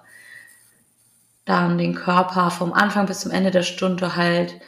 [1.45, 4.61] dann den Körper vom Anfang bis zum Ende der Stunde halt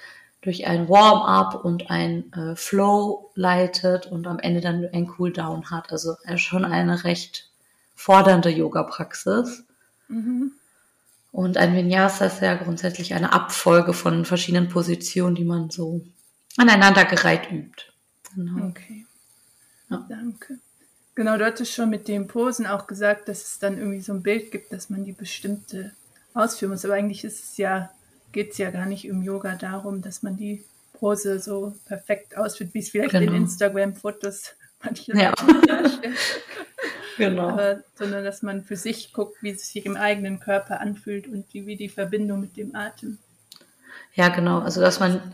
[0.45, 5.91] durch ein Warm-up und ein äh, Flow leitet und am Ende dann ein Cool-Down hat.
[5.91, 7.49] Also äh, schon eine recht
[7.95, 9.65] fordernde Yoga-Praxis.
[10.09, 10.53] Mhm.
[11.33, 16.03] Und ein Vinyasa ist ja grundsätzlich eine Abfolge von verschiedenen Positionen, die man so
[16.59, 17.87] aneinandergereiht übt.
[18.35, 18.67] Genau.
[18.67, 19.07] Okay.
[19.89, 20.05] Ja.
[20.09, 20.59] Danke.
[21.15, 24.23] Genau, du hattest schon mit den Posen auch gesagt, dass es dann irgendwie so ein
[24.23, 25.93] Bild gibt, dass man die bestimmte
[26.35, 26.85] ausführen muss.
[26.85, 27.91] Aber eigentlich ist es ja,
[28.35, 32.75] geht es ja gar nicht im Yoga darum, dass man die Pose so perfekt ausführt,
[32.75, 33.33] wie es vielleicht genau.
[33.33, 35.33] in Instagram-Fotos manche ja.
[35.67, 36.15] darstellen.
[37.17, 37.51] Genau.
[37.51, 41.53] Aber, sondern dass man für sich guckt, wie es sich im eigenen Körper anfühlt und
[41.53, 43.19] die, wie die Verbindung mit dem Atem.
[44.15, 44.59] Ja, genau.
[44.59, 45.33] Also dass man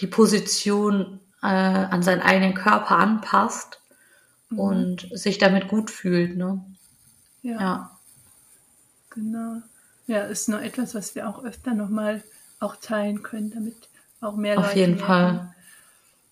[0.00, 3.78] die Position äh, an seinen eigenen Körper anpasst
[4.48, 4.58] mhm.
[4.58, 6.34] und sich damit gut fühlt.
[6.38, 6.64] Ne?
[7.42, 7.60] Ja.
[7.60, 7.98] ja.
[9.10, 9.60] Genau.
[10.06, 12.22] Ja, ist nur etwas, was wir auch öfter nochmal
[12.60, 13.76] auch teilen können, damit
[14.20, 15.54] auch mehr Auf Leute jeden merken, Fall.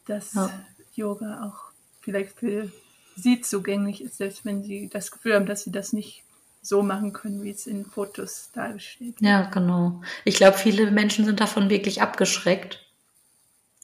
[0.06, 0.50] dass ja.
[0.94, 2.70] Yoga auch vielleicht für
[3.16, 6.22] sie zugänglich ist, selbst wenn sie das Gefühl haben, dass sie das nicht
[6.62, 9.30] so machen können, wie es in Fotos dargestellt wird.
[9.30, 10.02] Ja, genau.
[10.24, 12.84] Ich glaube, viele Menschen sind davon wirklich abgeschreckt,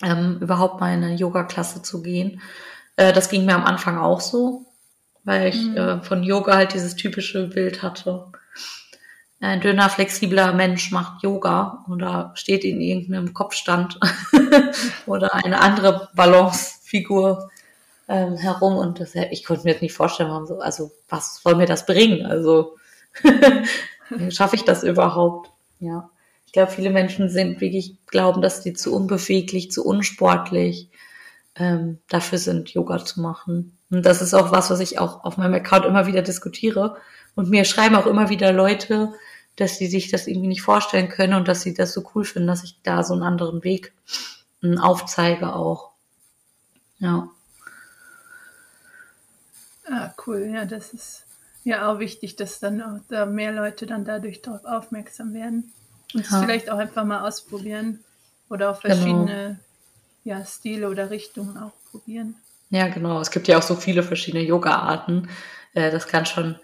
[0.02, 2.40] ähm, überhaupt mal in eine Yoga-Klasse zu gehen.
[2.96, 4.66] Äh, das ging mir am Anfang auch so,
[5.24, 5.76] weil ich mhm.
[5.76, 8.26] äh, von Yoga halt dieses typische Bild hatte.
[9.38, 14.00] Ein dünner, flexibler Mensch macht Yoga oder steht in irgendeinem Kopfstand
[15.06, 17.50] oder eine andere Balancefigur
[18.08, 21.56] ähm, herum und das, ich konnte mir jetzt nicht vorstellen, warum so, also was soll
[21.56, 22.24] mir das bringen?
[22.24, 22.76] Also
[24.30, 25.50] schaffe ich das überhaupt?
[25.80, 26.10] Ja.
[26.46, 30.88] Ich glaube, viele Menschen sind wirklich, glauben, dass die zu unbeweglich, zu unsportlich
[31.56, 33.76] ähm, dafür sind, Yoga zu machen.
[33.90, 36.96] Und das ist auch was, was ich auch auf meinem Account immer wieder diskutiere.
[37.34, 39.12] Und mir schreiben auch immer wieder Leute,
[39.56, 42.48] dass sie sich das irgendwie nicht vorstellen können und dass sie das so cool finden,
[42.48, 43.92] dass ich da so einen anderen Weg
[44.62, 45.92] ähm, aufzeige auch.
[46.98, 47.28] Ja.
[49.88, 50.50] Ah, cool.
[50.52, 51.24] Ja, das ist
[51.64, 55.72] ja auch wichtig, dass dann auch da mehr Leute dann dadurch darauf aufmerksam werden
[56.14, 58.00] und es vielleicht auch einfach mal ausprobieren
[58.48, 59.58] oder auch verschiedene
[60.24, 60.38] genau.
[60.38, 62.36] ja, Stile oder Richtungen auch probieren.
[62.70, 63.20] Ja, genau.
[63.20, 65.28] Es gibt ja auch so viele verschiedene Yoga-Arten.
[65.74, 66.58] Äh, das kann schon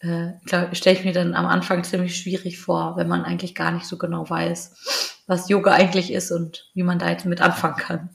[0.00, 0.32] äh,
[0.72, 3.98] stelle ich mir dann am Anfang ziemlich schwierig vor, wenn man eigentlich gar nicht so
[3.98, 8.08] genau weiß, was Yoga eigentlich ist und wie man da jetzt mit anfangen kann.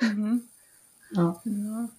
[0.00, 0.42] Mhm.
[1.14, 1.38] Ja.
[1.44, 1.90] Genau.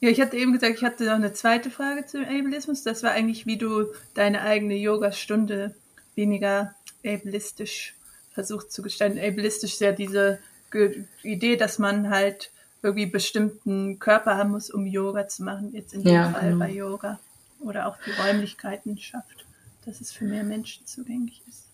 [0.00, 2.82] Ja, ich hatte eben gesagt, ich hatte noch eine zweite Frage zum Ableismus.
[2.82, 5.74] Das war eigentlich, wie du deine eigene Yoga-Stunde
[6.14, 7.94] weniger ableistisch
[8.32, 9.18] versucht zu gestalten.
[9.18, 10.40] Ableistisch ist ja diese
[11.22, 12.50] Idee, dass man halt
[12.82, 15.72] irgendwie bestimmten Körper haben muss, um Yoga zu machen.
[15.72, 16.58] Jetzt in dem ja, Fall genau.
[16.58, 17.18] bei Yoga
[17.60, 19.46] oder auch die Räumlichkeiten schafft,
[19.86, 21.66] dass es für mehr Menschen zugänglich ist.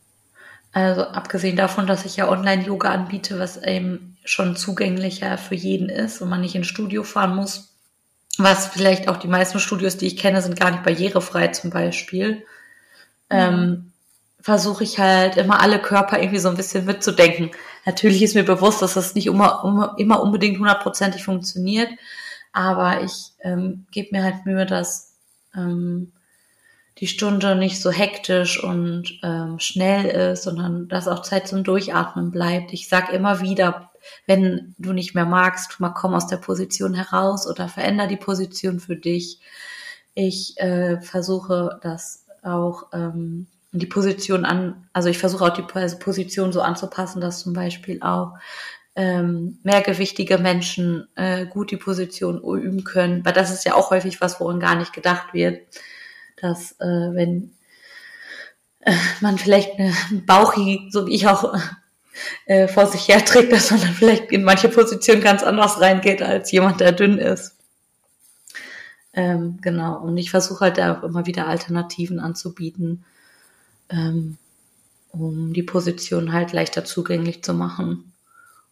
[0.72, 6.20] Also abgesehen davon, dass ich ja Online-Yoga anbiete, was eben schon zugänglicher für jeden ist
[6.20, 7.74] und man nicht ins Studio fahren muss,
[8.38, 12.32] was vielleicht auch die meisten Studios, die ich kenne, sind gar nicht barrierefrei zum Beispiel,
[12.32, 12.42] mhm.
[13.30, 13.92] ähm,
[14.40, 17.50] versuche ich halt immer alle Körper irgendwie so ein bisschen mitzudenken.
[17.84, 21.88] Natürlich ist mir bewusst, dass das nicht immer, immer unbedingt hundertprozentig funktioniert,
[22.52, 25.05] aber ich ähm, gebe mir halt Mühe, dass
[25.56, 26.12] ähm,
[26.98, 32.30] die Stunde nicht so hektisch und ähm, schnell ist, sondern dass auch Zeit zum Durchatmen
[32.30, 32.72] bleibt.
[32.72, 33.90] Ich sag immer wieder,
[34.26, 38.80] wenn du nicht mehr magst, mal komm aus der Position heraus oder veränder die Position
[38.80, 39.40] für dich.
[40.14, 46.52] Ich äh, versuche das auch ähm, die Position an, also ich versuche auch die Position
[46.52, 48.32] so anzupassen, dass zum Beispiel auch
[48.96, 54.22] ähm, mehrgewichtige Menschen äh, gut die Position üben können, weil das ist ja auch häufig
[54.22, 55.60] was, woran gar nicht gedacht wird,
[56.40, 57.52] dass äh, wenn
[58.80, 59.92] äh, man vielleicht eine
[60.26, 61.54] Bauchi, so wie ich auch
[62.46, 66.50] äh, vor sich herträgt, dass man dann vielleicht in manche Positionen ganz anders reingeht als
[66.50, 67.54] jemand, der dünn ist.
[69.12, 73.04] Ähm, genau, und ich versuche halt da auch immer wieder Alternativen anzubieten,
[73.90, 74.38] ähm,
[75.12, 78.12] um die Position halt leichter zugänglich zu machen.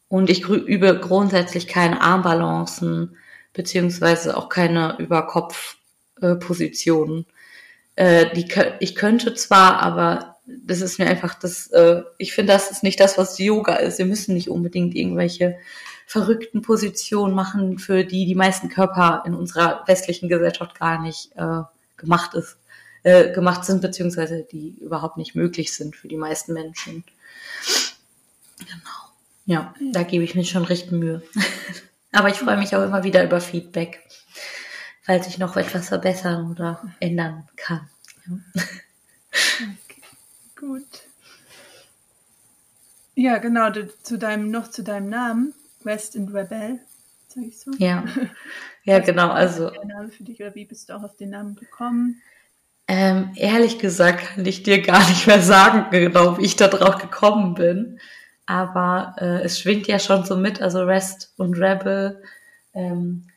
[0.09, 3.17] Und ich übe grundsätzlich keine Armbalancen,
[3.53, 7.27] beziehungsweise auch keine Überkopfpositionen.
[7.97, 8.49] Äh, die,
[8.81, 13.01] ich könnte zwar, aber das ist mir einfach das, äh, ich finde, das ist nicht
[13.01, 13.99] das, was Yoga ist.
[13.99, 15.57] Wir müssen nicht unbedingt irgendwelche
[16.07, 21.63] verrückten Positionen machen, für die die meisten Körper in unserer westlichen Gesellschaft gar nicht äh,
[21.97, 22.59] gemacht ist,
[23.05, 27.05] äh, gemacht sind, beziehungsweise die überhaupt nicht möglich sind für die meisten Menschen.
[28.59, 29.04] Genau.
[29.47, 31.23] Ja, da gebe ich mir schon recht Mühe.
[32.13, 34.01] Aber ich freue mich auch immer wieder über Feedback,
[35.03, 37.89] falls ich noch etwas verbessern oder ändern kann.
[38.27, 38.63] Ja.
[39.85, 40.03] Okay,
[40.57, 41.03] gut.
[43.17, 46.79] Ja, genau, du, zu deinem, noch zu deinem Namen, West and Rebel,
[47.29, 47.73] sag ich so.
[47.79, 48.05] Ja,
[48.85, 49.71] ja genau, also.
[49.71, 52.23] Der Name für dich oder wie bist du auch auf den Namen gekommen?
[52.87, 56.99] Ähm, ehrlich gesagt kann ich dir gar nicht mehr sagen, genau wie ich da drauf
[56.99, 57.99] gekommen bin
[58.47, 62.23] aber äh, es schwingt ja schon so mit, also Rest und Rebel,
[62.75, 63.29] ähm,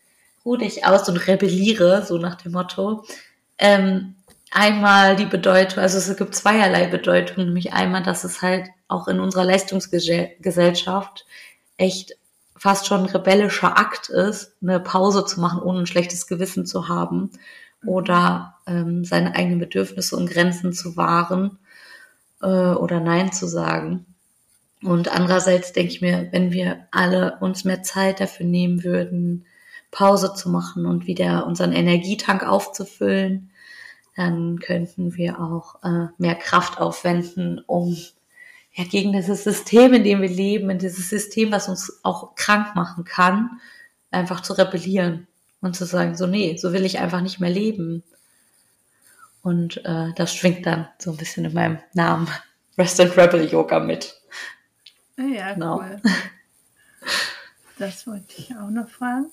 [0.46, 3.06] ruh dich aus und rebelliere, so nach dem Motto.
[3.58, 4.16] Ähm,
[4.52, 9.20] einmal die Bedeutung, also es gibt zweierlei Bedeutung, nämlich einmal, dass es halt auch in
[9.20, 11.26] unserer Leistungsgesellschaft
[11.78, 12.14] echt
[12.56, 16.88] fast schon ein rebellischer Akt ist, eine Pause zu machen, ohne ein schlechtes Gewissen zu
[16.88, 17.32] haben
[17.86, 21.60] oder ähm, seine eigenen Bedürfnisse und Grenzen zu wahren
[22.42, 24.06] äh, oder Nein zu sagen.
[24.84, 29.46] Und andererseits denke ich mir, wenn wir alle uns mehr Zeit dafür nehmen würden,
[29.90, 33.50] Pause zu machen und wieder unseren Energietank aufzufüllen,
[34.16, 37.96] dann könnten wir auch äh, mehr Kraft aufwenden, um
[38.74, 42.76] ja, gegen dieses System, in dem wir leben, in dieses System, was uns auch krank
[42.76, 43.60] machen kann,
[44.12, 45.28] einfach zu rebellieren
[45.62, 48.04] und zu sagen, so nee, so will ich einfach nicht mehr leben.
[49.42, 52.28] Und äh, das schwingt dann so ein bisschen in meinem Namen
[52.78, 54.17] Rest and Rebel Yoga mit.
[55.18, 55.80] Ja, genau.
[55.80, 56.02] cool.
[57.80, 59.28] Das wollte ich auch noch fragen.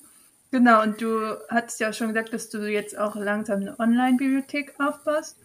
[0.51, 4.75] Genau, und du hattest ja auch schon gesagt, dass du jetzt auch langsam eine Online-Bibliothek
[4.79, 5.37] aufbaust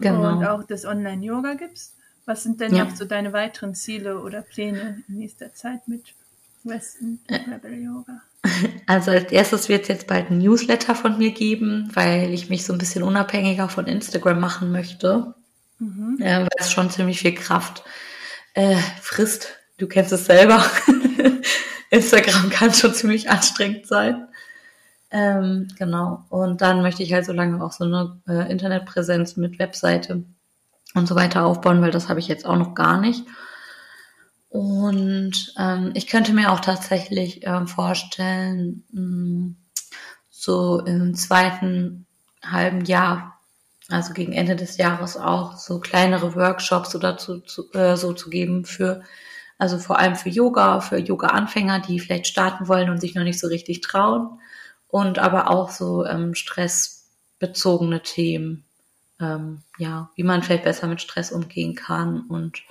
[0.00, 0.32] genau.
[0.32, 1.94] und auch das Online-Yoga gibst.
[2.26, 2.84] Was sind denn ja.
[2.84, 6.14] noch so deine weiteren Ziele oder Pläne in nächster Zeit mit
[6.64, 8.20] Western Rebel Yoga?
[8.86, 12.64] Also als erstes wird es jetzt bald ein Newsletter von mir geben, weil ich mich
[12.64, 15.34] so ein bisschen unabhängiger von Instagram machen möchte,
[15.78, 16.16] mhm.
[16.20, 17.84] äh, weil es schon ziemlich viel Kraft
[18.54, 20.64] äh, frisst, du kennst es selber.
[21.90, 24.28] Instagram kann schon ziemlich anstrengend sein.
[25.10, 26.24] Ähm, genau.
[26.28, 30.22] Und dann möchte ich halt so lange auch so eine äh, Internetpräsenz mit Webseite
[30.94, 33.24] und so weiter aufbauen, weil das habe ich jetzt auch noch gar nicht.
[34.48, 39.56] Und ähm, ich könnte mir auch tatsächlich ähm, vorstellen, mh, hm,
[40.28, 42.06] so im zweiten
[42.42, 43.38] halben Jahr,
[43.88, 48.30] also gegen Ende des Jahres auch so kleinere Workshops oder zu, zu, äh, so zu
[48.30, 49.02] geben für
[49.60, 53.38] also vor allem für Yoga, für Yoga-Anfänger, die vielleicht starten wollen und sich noch nicht
[53.38, 54.40] so richtig trauen.
[54.88, 58.64] Und aber auch so ähm, stressbezogene Themen,
[59.20, 62.62] ähm, ja, wie man vielleicht besser mit Stress umgehen kann und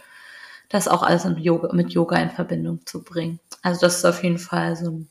[0.69, 3.39] das auch alles Yoga, mit Yoga in Verbindung zu bringen.
[3.61, 5.09] Also das ist auf jeden Fall so ein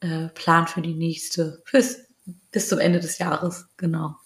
[0.00, 2.00] äh, Plan für die nächste, fürs,
[2.52, 4.16] bis zum Ende des Jahres, genau.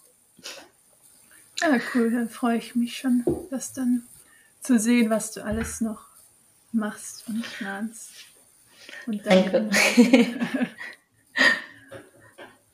[1.61, 4.03] Ja, cool, dann freue ich mich schon, das dann
[4.59, 6.14] zu sehen, was du alles noch
[6.75, 8.11] machst und planst.
[9.07, 9.69] Und Danke.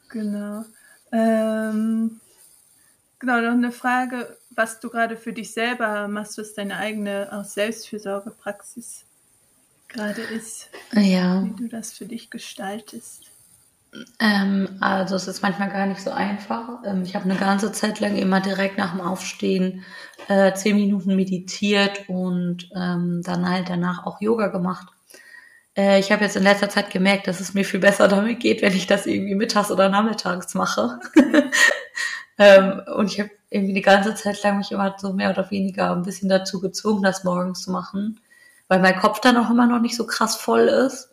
[0.10, 0.66] genau.
[1.12, 2.20] Ähm,
[3.20, 7.46] genau, noch eine Frage, was du gerade für dich selber machst, was deine eigene auch
[7.46, 9.06] Selbstfürsorgepraxis
[9.88, 10.70] gerade ist.
[10.94, 11.44] Ja.
[11.44, 13.31] Wie du das für dich gestaltest.
[14.20, 16.84] Ähm, also es ist manchmal gar nicht so einfach.
[16.86, 19.84] Ähm, ich habe eine ganze Zeit lang immer direkt nach dem Aufstehen
[20.28, 24.88] äh, zehn Minuten meditiert und ähm, dann halt danach auch Yoga gemacht.
[25.76, 28.62] Äh, ich habe jetzt in letzter Zeit gemerkt, dass es mir viel besser damit geht,
[28.62, 31.00] wenn ich das irgendwie mittags oder nachmittags mache.
[32.38, 35.92] ähm, und ich habe irgendwie die ganze Zeit lang mich immer so mehr oder weniger
[35.92, 38.22] ein bisschen dazu gezwungen, das morgens zu machen,
[38.70, 41.10] weil mein Kopf dann auch immer noch nicht so krass voll ist.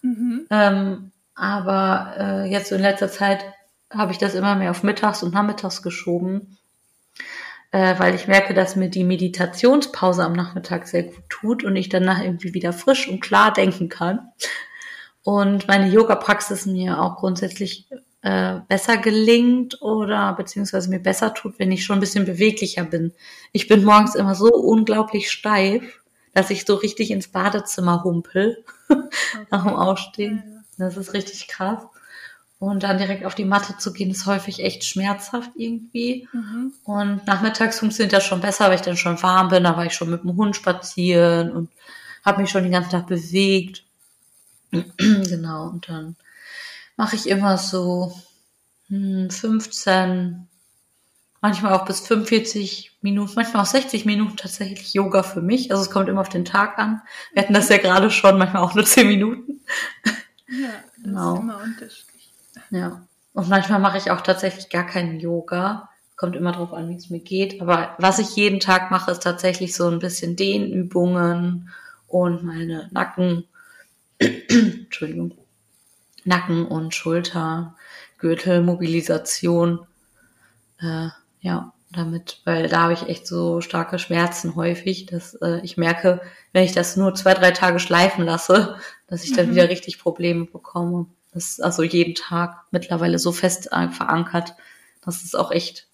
[0.00, 0.46] Mhm.
[0.50, 3.44] Ähm, aber äh, jetzt so in letzter Zeit
[3.90, 6.58] habe ich das immer mehr auf mittags und nachmittags geschoben,
[7.70, 11.88] äh, weil ich merke, dass mir die Meditationspause am Nachmittag sehr gut tut und ich
[11.88, 14.30] danach irgendwie wieder frisch und klar denken kann.
[15.24, 17.88] Und meine Yoga-Praxis mir auch grundsätzlich
[18.22, 23.12] äh, besser gelingt oder beziehungsweise mir besser tut, wenn ich schon ein bisschen beweglicher bin.
[23.52, 26.02] Ich bin morgens immer so unglaublich steif,
[26.34, 29.46] dass ich so richtig ins Badezimmer humpel okay.
[29.50, 30.51] nach dem Aufstehen.
[30.78, 31.82] Das ist richtig krass.
[32.58, 36.28] Und dann direkt auf die Matte zu gehen, ist häufig echt schmerzhaft irgendwie.
[36.32, 36.72] Mhm.
[36.84, 39.64] Und nachmittags funktioniert das schon besser, weil ich dann schon warm bin.
[39.64, 41.70] Da war ich schon mit dem Hund spazieren und
[42.24, 43.82] habe mich schon den ganzen Tag bewegt.
[44.70, 46.16] genau, und dann
[46.96, 48.16] mache ich immer so
[48.88, 50.48] 15, hm,
[51.40, 55.72] manchmal auch bis 45 Minuten, manchmal auch 60 Minuten tatsächlich Yoga für mich.
[55.72, 57.02] Also es kommt immer auf den Tag an.
[57.32, 59.64] Wir hatten das ja gerade schon, manchmal auch nur 10 Minuten.
[60.52, 61.34] Ja, das genau.
[61.34, 62.32] ist immer unterschiedlich.
[62.70, 63.06] Ja.
[63.32, 65.88] Und manchmal mache ich auch tatsächlich gar keinen Yoga.
[66.16, 67.60] Kommt immer drauf an, wie es mir geht.
[67.62, 71.70] Aber was ich jeden Tag mache, ist tatsächlich so ein bisschen Dehnübungen
[72.06, 73.44] und meine Nacken,
[74.18, 75.32] Entschuldigung,
[76.24, 77.74] Nacken und Schulter,
[78.18, 79.86] Gürtelmobilisation.
[80.78, 81.08] Äh,
[81.40, 86.20] ja, damit, weil da habe ich echt so starke Schmerzen häufig, dass äh, ich merke,
[86.52, 88.76] wenn ich das nur zwei, drei Tage schleifen lasse,
[89.06, 89.52] dass ich dann mhm.
[89.52, 91.06] wieder richtig Probleme bekomme.
[91.32, 94.54] Das ist also jeden Tag mittlerweile so fest äh, verankert,
[95.04, 95.86] dass es auch echt,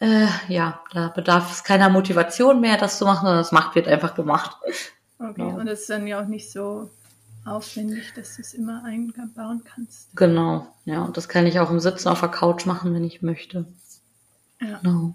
[0.00, 3.88] äh, ja, da bedarf es keiner Motivation mehr, das zu machen, sondern das macht wird
[3.88, 4.56] einfach gemacht.
[5.18, 5.54] Okay, ja.
[5.54, 6.90] und das ist dann ja auch nicht so
[7.44, 10.16] aufwendig, dass du es immer einbauen kannst.
[10.16, 13.22] Genau, ja, und das kann ich auch im Sitzen auf der Couch machen, wenn ich
[13.22, 13.66] möchte.
[14.60, 14.78] Ja.
[14.82, 15.14] Genau.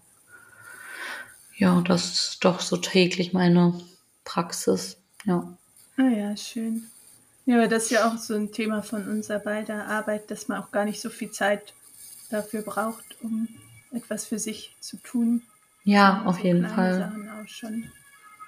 [1.56, 3.74] Ja, das ist doch so täglich meine
[4.24, 4.98] Praxis.
[5.26, 5.58] Ja.
[5.98, 6.90] Ah ja, schön.
[7.46, 10.62] Ja, aber das ist ja auch so ein Thema von unserer beider Arbeit, dass man
[10.62, 11.74] auch gar nicht so viel Zeit
[12.30, 13.48] dafür braucht, um
[13.92, 15.42] etwas für sich zu tun.
[15.84, 17.00] Ja, auf so jeden Fall.
[17.00, 17.92] Sachen auch schon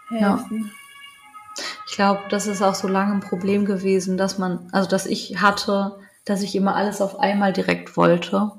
[0.09, 0.71] helfen.
[0.71, 1.63] Ja.
[1.87, 5.41] Ich glaube, das ist auch so lange ein Problem gewesen, dass man, also dass ich
[5.41, 8.51] hatte, dass ich immer alles auf einmal direkt wollte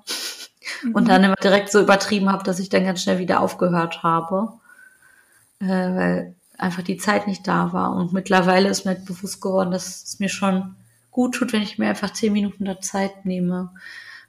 [0.83, 0.95] mhm.
[0.95, 4.53] und dann immer direkt so übertrieben habe, dass ich dann ganz schnell wieder aufgehört habe.
[5.61, 7.95] Äh, weil einfach die Zeit nicht da war.
[7.95, 10.77] Und mittlerweile ist mir halt bewusst geworden, dass es mir schon
[11.11, 13.71] gut tut, wenn ich mir einfach zehn Minuten der Zeit nehme,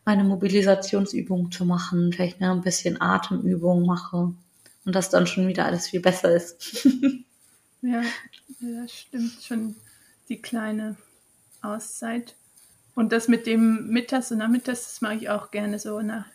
[0.06, 4.34] meine Mobilisationsübungen zu machen, vielleicht noch ein bisschen Atemübungen mache
[4.86, 6.86] und das dann schon wieder alles viel besser ist.
[7.82, 8.02] ja,
[8.60, 9.76] das stimmt schon,
[10.28, 10.98] die kleine
[11.62, 12.36] Auszeit.
[12.96, 16.26] Und das mit dem Mittags und Nachmittags, das mache ich auch gerne so nach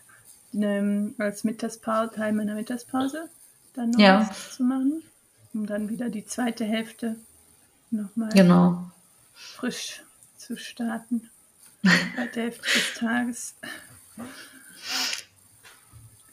[0.55, 3.29] einem, als Mittagspause, Teil meiner Mittagspause,
[3.75, 4.29] dann noch ja.
[4.29, 5.03] was zu machen
[5.55, 7.17] um dann wieder die zweite Hälfte
[7.91, 8.91] nochmal genau.
[9.35, 10.03] frisch
[10.37, 11.31] zu starten.
[11.83, 13.55] Bei der Hälfte des Tages.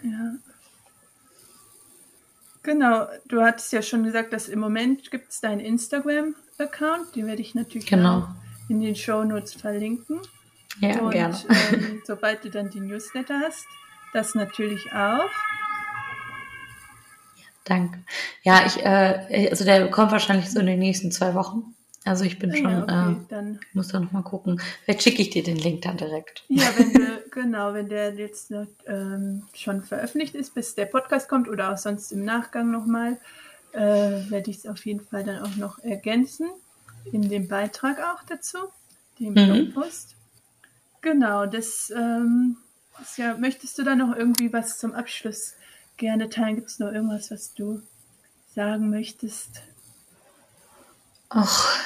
[0.04, 0.36] Ja.
[2.64, 7.42] Genau, du hattest ja schon gesagt, dass im Moment gibt es deinen Instagram-Account, den werde
[7.42, 8.28] ich natürlich genau.
[8.70, 10.20] in den Show Notes verlinken.
[10.80, 11.38] Ja, Und, gerne.
[11.72, 13.66] Ähm, sobald du dann die Newsletter hast,
[14.16, 15.30] das natürlich auch.
[17.66, 18.00] Danke.
[18.44, 21.76] Ja, ich, äh, also der kommt wahrscheinlich so in den nächsten zwei Wochen.
[22.06, 23.60] Also ich bin schon, ja, okay, äh, dann.
[23.74, 24.62] muss da noch mal gucken.
[24.84, 26.46] Vielleicht schicke ich dir den Link dann direkt.
[26.48, 31.28] Ja, wenn du, genau, wenn der jetzt noch, ähm, schon veröffentlicht ist, bis der Podcast
[31.28, 33.18] kommt oder auch sonst im Nachgang nochmal,
[33.74, 36.48] äh, werde ich es auf jeden Fall dann auch noch ergänzen
[37.12, 38.60] in dem Beitrag auch dazu,
[39.20, 39.74] dem mhm.
[39.74, 40.16] Blogpost.
[41.02, 42.58] Genau, das ähm,
[43.18, 45.56] ja, möchtest du da noch irgendwie was zum Abschluss
[45.98, 46.56] gerne teilen?
[46.56, 47.82] Gibt es noch irgendwas, was du
[48.54, 49.62] sagen möchtest?
[51.30, 51.78] Ach,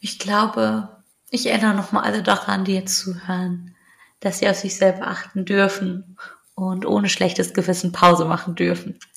[0.00, 0.88] ich glaube,
[1.30, 3.74] ich erinnere nochmal alle daran, die jetzt zuhören,
[4.20, 6.16] dass sie auf sich selber achten dürfen
[6.54, 8.98] und ohne schlechtes Gewissen Pause machen dürfen.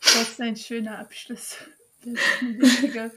[0.00, 1.56] das ist ein schöner Abschluss.
[2.04, 3.10] Das ist eine wichtige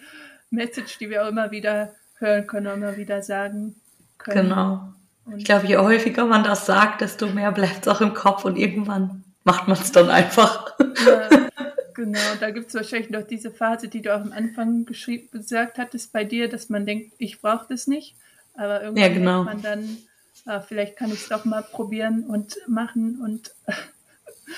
[0.50, 3.76] Message, die wir auch immer wieder hören können, auch immer wieder sagen
[4.18, 4.50] können.
[4.50, 4.94] Genau.
[5.26, 8.46] Und ich glaube, je häufiger man das sagt, desto mehr bleibt es auch im Kopf
[8.46, 10.74] und irgendwann macht man es dann einfach.
[11.06, 11.30] Ja,
[11.94, 15.78] genau, da gibt es wahrscheinlich noch diese Phase, die du auch am Anfang geschrieben, gesagt
[15.78, 18.16] hattest bei dir, dass man denkt, ich brauche das nicht.
[18.56, 19.44] Aber irgendwann ja, genau.
[19.44, 19.98] man dann,
[20.46, 23.54] ah, vielleicht kann ich es doch mal probieren und machen und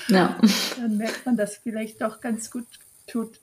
[0.08, 0.38] ja.
[0.78, 2.66] dann merkt man, dass vielleicht doch ganz gut
[3.06, 3.38] tut.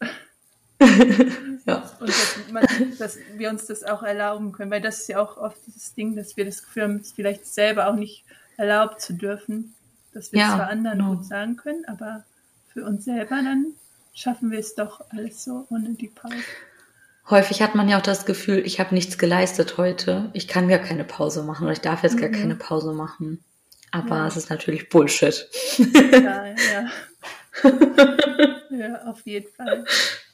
[1.65, 1.91] ja.
[1.99, 2.65] Und dass, man,
[2.97, 6.15] dass, wir uns das auch erlauben können, weil das ist ja auch oft dieses Ding,
[6.15, 8.25] dass wir das Gefühl haben, es vielleicht selber auch nicht
[8.57, 9.73] erlaubt zu dürfen,
[10.13, 11.15] dass wir ja, es zwar anderen genau.
[11.15, 12.23] gut sagen können, aber
[12.73, 13.67] für uns selber dann
[14.13, 16.35] schaffen wir es doch alles so ohne die Pause.
[17.29, 20.79] Häufig hat man ja auch das Gefühl, ich habe nichts geleistet heute, ich kann gar
[20.79, 22.21] keine Pause machen oder ich darf jetzt mhm.
[22.21, 23.43] gar keine Pause machen.
[23.91, 24.27] Aber ja.
[24.27, 25.47] es ist natürlich Bullshit.
[25.77, 26.91] Ja, ja.
[28.71, 29.85] ja, auf jeden Fall.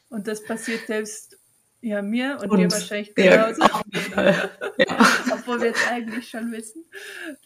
[0.09, 1.37] Und das passiert selbst
[1.81, 3.61] ja, mir und, und dir wahrscheinlich genauso.
[3.61, 4.31] Ja,
[4.77, 5.07] ja.
[5.31, 6.83] Obwohl wir jetzt eigentlich schon wissen,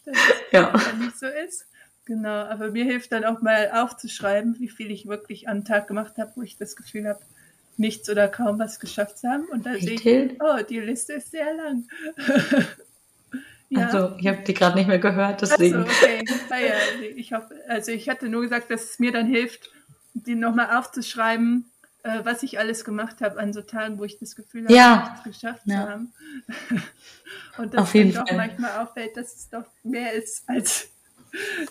[0.04, 0.72] dass es ja.
[0.98, 1.66] nicht so ist.
[2.04, 6.14] Genau, aber mir hilft dann auch mal aufzuschreiben, wie viel ich wirklich am Tag gemacht
[6.18, 7.20] habe, wo ich das Gefühl habe,
[7.76, 9.44] nichts oder kaum was geschafft zu haben.
[9.44, 11.86] Und dann sehe ich, oh, die Liste ist sehr lang.
[13.68, 13.86] ja.
[13.86, 15.76] Also, ich habe die gerade nicht mehr gehört, deswegen.
[15.76, 16.24] Also, okay.
[16.50, 16.74] Ah, ja,
[17.16, 19.70] ich hoffe, also ich hatte nur gesagt, dass es mir dann hilft,
[20.14, 21.71] die nochmal aufzuschreiben,
[22.02, 25.16] äh, was ich alles gemacht habe an so Tagen, wo ich das Gefühl habe, ja.
[25.24, 25.84] nichts geschafft ja.
[25.84, 26.12] zu haben.
[27.58, 30.88] Und dass mir doch manchmal auffällt, dass es doch mehr ist, als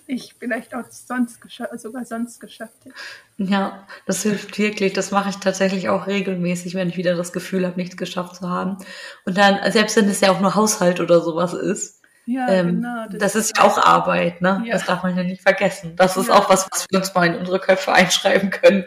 [0.07, 1.39] ich vielleicht auch sonst
[1.75, 2.95] sogar sonst geschafft hätte.
[3.37, 4.93] Ja, das hilft wirklich.
[4.93, 8.49] Das mache ich tatsächlich auch regelmäßig, wenn ich wieder das Gefühl habe, nichts geschafft zu
[8.49, 8.77] haben.
[9.25, 13.07] Und dann, selbst wenn es ja auch nur Haushalt oder sowas ist, ja, ähm, genau.
[13.09, 14.63] Das, das ist ja auch Arbeit, ne?
[14.65, 14.73] Ja.
[14.73, 15.95] Das darf man ja nicht vergessen.
[15.95, 16.35] Das ist ja.
[16.35, 18.85] auch was, was wir uns mal in unsere Köpfe einschreiben können.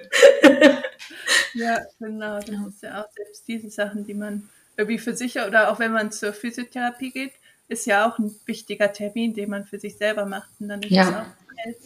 [1.55, 2.41] Ja, genau.
[2.41, 5.93] Das ist ja auch selbst diese Sachen, die man irgendwie für sich oder auch wenn
[5.93, 7.33] man zur Physiotherapie geht,
[7.69, 10.51] ist ja auch ein wichtiger Termin, den man für sich selber macht.
[10.61, 11.03] Und dann ist ja.
[11.03, 11.77] es auch Teil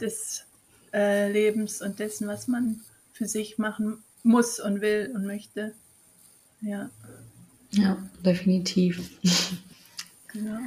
[0.00, 0.44] des
[0.92, 2.80] äh, Lebens und dessen, was man
[3.12, 5.74] für sich machen muss und will und möchte.
[6.60, 6.90] Ja.
[7.72, 9.10] Ja, definitiv.
[10.32, 10.60] Genau.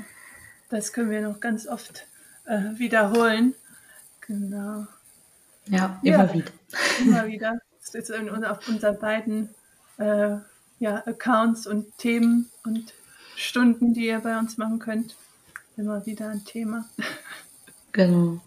[0.70, 2.06] Das können wir noch ganz oft
[2.46, 3.54] äh, wiederholen.
[4.22, 4.88] Genau.
[5.68, 6.52] Ja, immer ja, wieder.
[7.00, 7.60] Immer wieder.
[7.94, 9.50] Ist in, auf unseren beiden
[9.98, 10.38] äh,
[10.80, 12.94] ja, Accounts und Themen und
[13.36, 15.16] Stunden, die ihr bei uns machen könnt.
[15.78, 16.90] Immer wieder ein Thema.
[17.96, 18.42] Genau.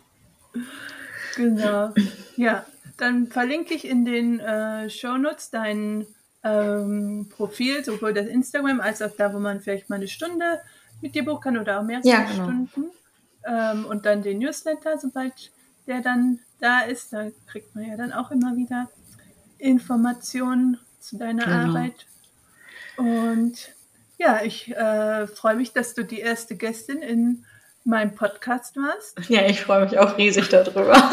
[1.36, 1.94] Genau.
[2.36, 2.66] Ja,
[2.97, 6.05] dann verlinke ich in den äh, Shownotes dein
[6.42, 10.61] ähm, Profil, sowohl das Instagram als auch da, wo man vielleicht mal eine Stunde
[11.01, 12.44] mit dir buchen kann oder auch mehrere ja, genau.
[12.44, 12.90] Stunden.
[13.44, 15.53] Ähm, und dann den Newsletter, sobald
[15.86, 17.12] der dann da ist.
[17.12, 18.88] Da kriegt man ja dann auch immer wieder
[19.59, 21.68] Informationen zu deiner genau.
[21.68, 22.07] Arbeit.
[22.96, 23.74] Und
[24.18, 27.44] ja, ich äh, freue mich, dass du die erste Gästin in
[27.84, 29.18] meinem Podcast warst.
[29.28, 31.11] Ja, ich freue mich auch riesig darüber.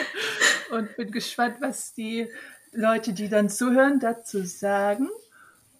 [0.70, 2.28] und bin gespannt, was die
[2.72, 5.08] Leute, die dann zuhören, dazu sagen.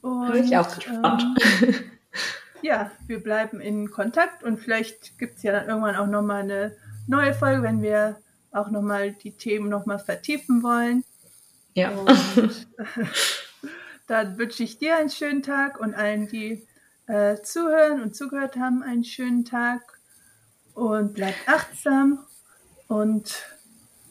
[0.03, 1.25] Und, bin ich auch gespannt.
[1.63, 1.75] Ähm,
[2.63, 6.77] ja, wir bleiben in Kontakt und vielleicht gibt es ja dann irgendwann auch nochmal eine
[7.07, 8.21] neue Folge, wenn wir
[8.51, 11.05] auch nochmal die Themen nochmal vertiefen wollen.
[11.75, 11.91] Ja.
[11.91, 12.69] Und,
[14.07, 16.67] Dann wünsche ich dir einen schönen Tag und allen, die
[17.07, 19.81] äh, zuhören und zugehört haben, einen schönen Tag.
[20.75, 22.19] Und bleibt achtsam.
[22.89, 23.43] Und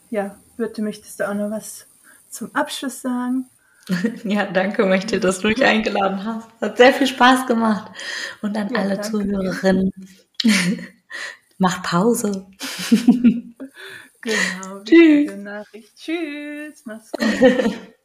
[0.09, 1.87] ja, bitte möchtest du auch noch was
[2.29, 3.47] zum Abschluss sagen?
[4.23, 6.49] Ja, danke, möchte, dass du mich eingeladen hast.
[6.61, 7.91] Hat sehr viel Spaß gemacht.
[8.41, 9.09] Und an ja, alle danke.
[9.09, 9.91] Zuhörerinnen,
[11.57, 12.47] macht Pause.
[14.21, 14.83] Genau.
[14.85, 15.35] Tschüss.
[15.35, 15.95] Nachricht.
[15.97, 16.85] Tschüss.
[16.85, 17.39] Mach's gut.